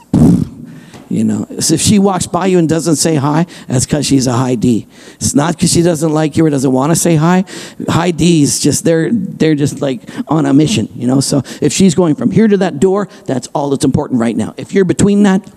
[1.09, 4.27] you know, so if she walks by you and doesn't say hi, that's because she's
[4.27, 4.89] a high D.
[5.15, 7.45] It's not because she doesn't like you or doesn't want to say hi.
[7.89, 11.21] High D's just they're they're just like on a mission, you know.
[11.21, 14.55] So if she's going from here to that door, that's all that's important right now.
[14.57, 15.49] If you're between that,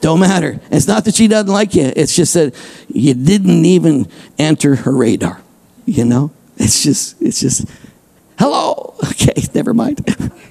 [0.00, 0.58] don't matter.
[0.70, 1.92] It's not that she doesn't like you.
[1.94, 2.54] It's just that
[2.88, 4.08] you didn't even
[4.38, 5.42] enter her radar.
[5.84, 7.68] You know, it's just it's just
[8.38, 8.94] hello.
[9.10, 10.00] Okay, never mind.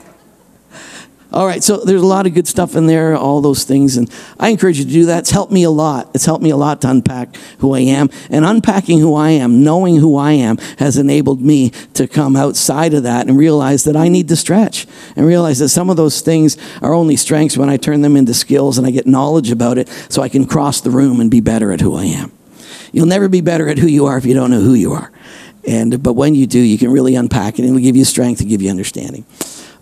[1.31, 4.11] All right, so there's a lot of good stuff in there, all those things, and
[4.39, 5.19] I encourage you to do that.
[5.19, 6.10] It's helped me a lot.
[6.15, 8.10] It's helped me a lot to unpack who I am.
[8.31, 12.95] And unpacking who I am, knowing who I am, has enabled me to come outside
[12.95, 16.22] of that and realize that I need to stretch and realize that some of those
[16.22, 19.77] things are only strengths when I turn them into skills and I get knowledge about
[19.77, 22.31] it so I can cross the room and be better at who I am.
[22.91, 25.11] You'll never be better at who you are if you don't know who you are.
[25.68, 28.41] And, but when you do, you can really unpack it and it'll give you strength
[28.41, 29.26] and give you understanding.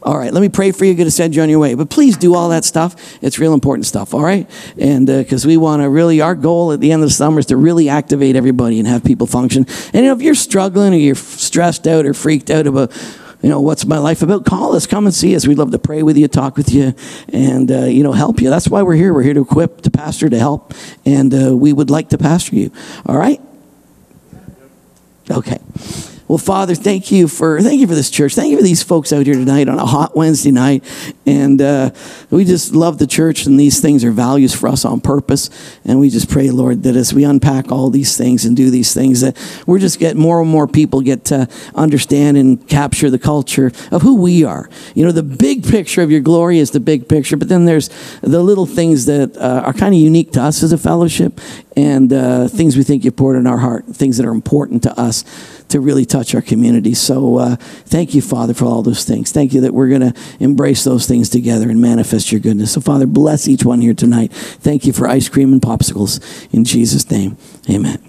[0.03, 0.93] All right, let me pray for you.
[0.93, 1.73] Going to send you on your way.
[1.73, 3.17] But please do all that stuff.
[3.23, 4.49] It's real important stuff, all right?
[4.79, 7.39] And because uh, we want to really, our goal at the end of the summer
[7.39, 9.65] is to really activate everybody and have people function.
[9.93, 12.95] And you know, if you're struggling or you're stressed out or freaked out about,
[13.41, 14.45] you know, what's my life about?
[14.45, 15.47] Call us, come and see us.
[15.47, 16.93] We'd love to pray with you, talk with you,
[17.33, 18.49] and, uh, you know, help you.
[18.49, 19.13] That's why we're here.
[19.13, 20.73] We're here to equip, to pastor, to help,
[21.05, 22.71] and uh, we would like to pastor you.
[23.05, 23.41] All right?
[25.29, 25.59] Okay.
[26.27, 28.35] Well, Father, thank you for thank you for this church.
[28.35, 30.83] Thank you for these folks out here tonight on a hot Wednesday night,
[31.25, 31.91] and uh,
[32.29, 33.45] we just love the church.
[33.45, 35.49] And these things are values for us on purpose.
[35.85, 38.93] And we just pray, Lord, that as we unpack all these things and do these
[38.93, 43.19] things, that we're just get more and more people get to understand and capture the
[43.19, 44.69] culture of who we are.
[44.95, 47.87] You know, the big picture of your glory is the big picture, but then there's
[48.19, 51.39] the little things that uh, are kind of unique to us as a fellowship,
[51.77, 54.99] and uh, things we think you poured in our heart, things that are important to
[54.99, 55.23] us
[55.69, 56.93] to really touch our community.
[56.93, 59.31] So uh, thank you, Father, for all those things.
[59.31, 62.73] Thank you that we're going to embrace those things together and manifest your goodness.
[62.73, 64.31] So, Father, bless each one here tonight.
[64.33, 66.21] Thank you for ice cream and popsicles.
[66.53, 67.37] In Jesus' name,
[67.69, 68.06] amen.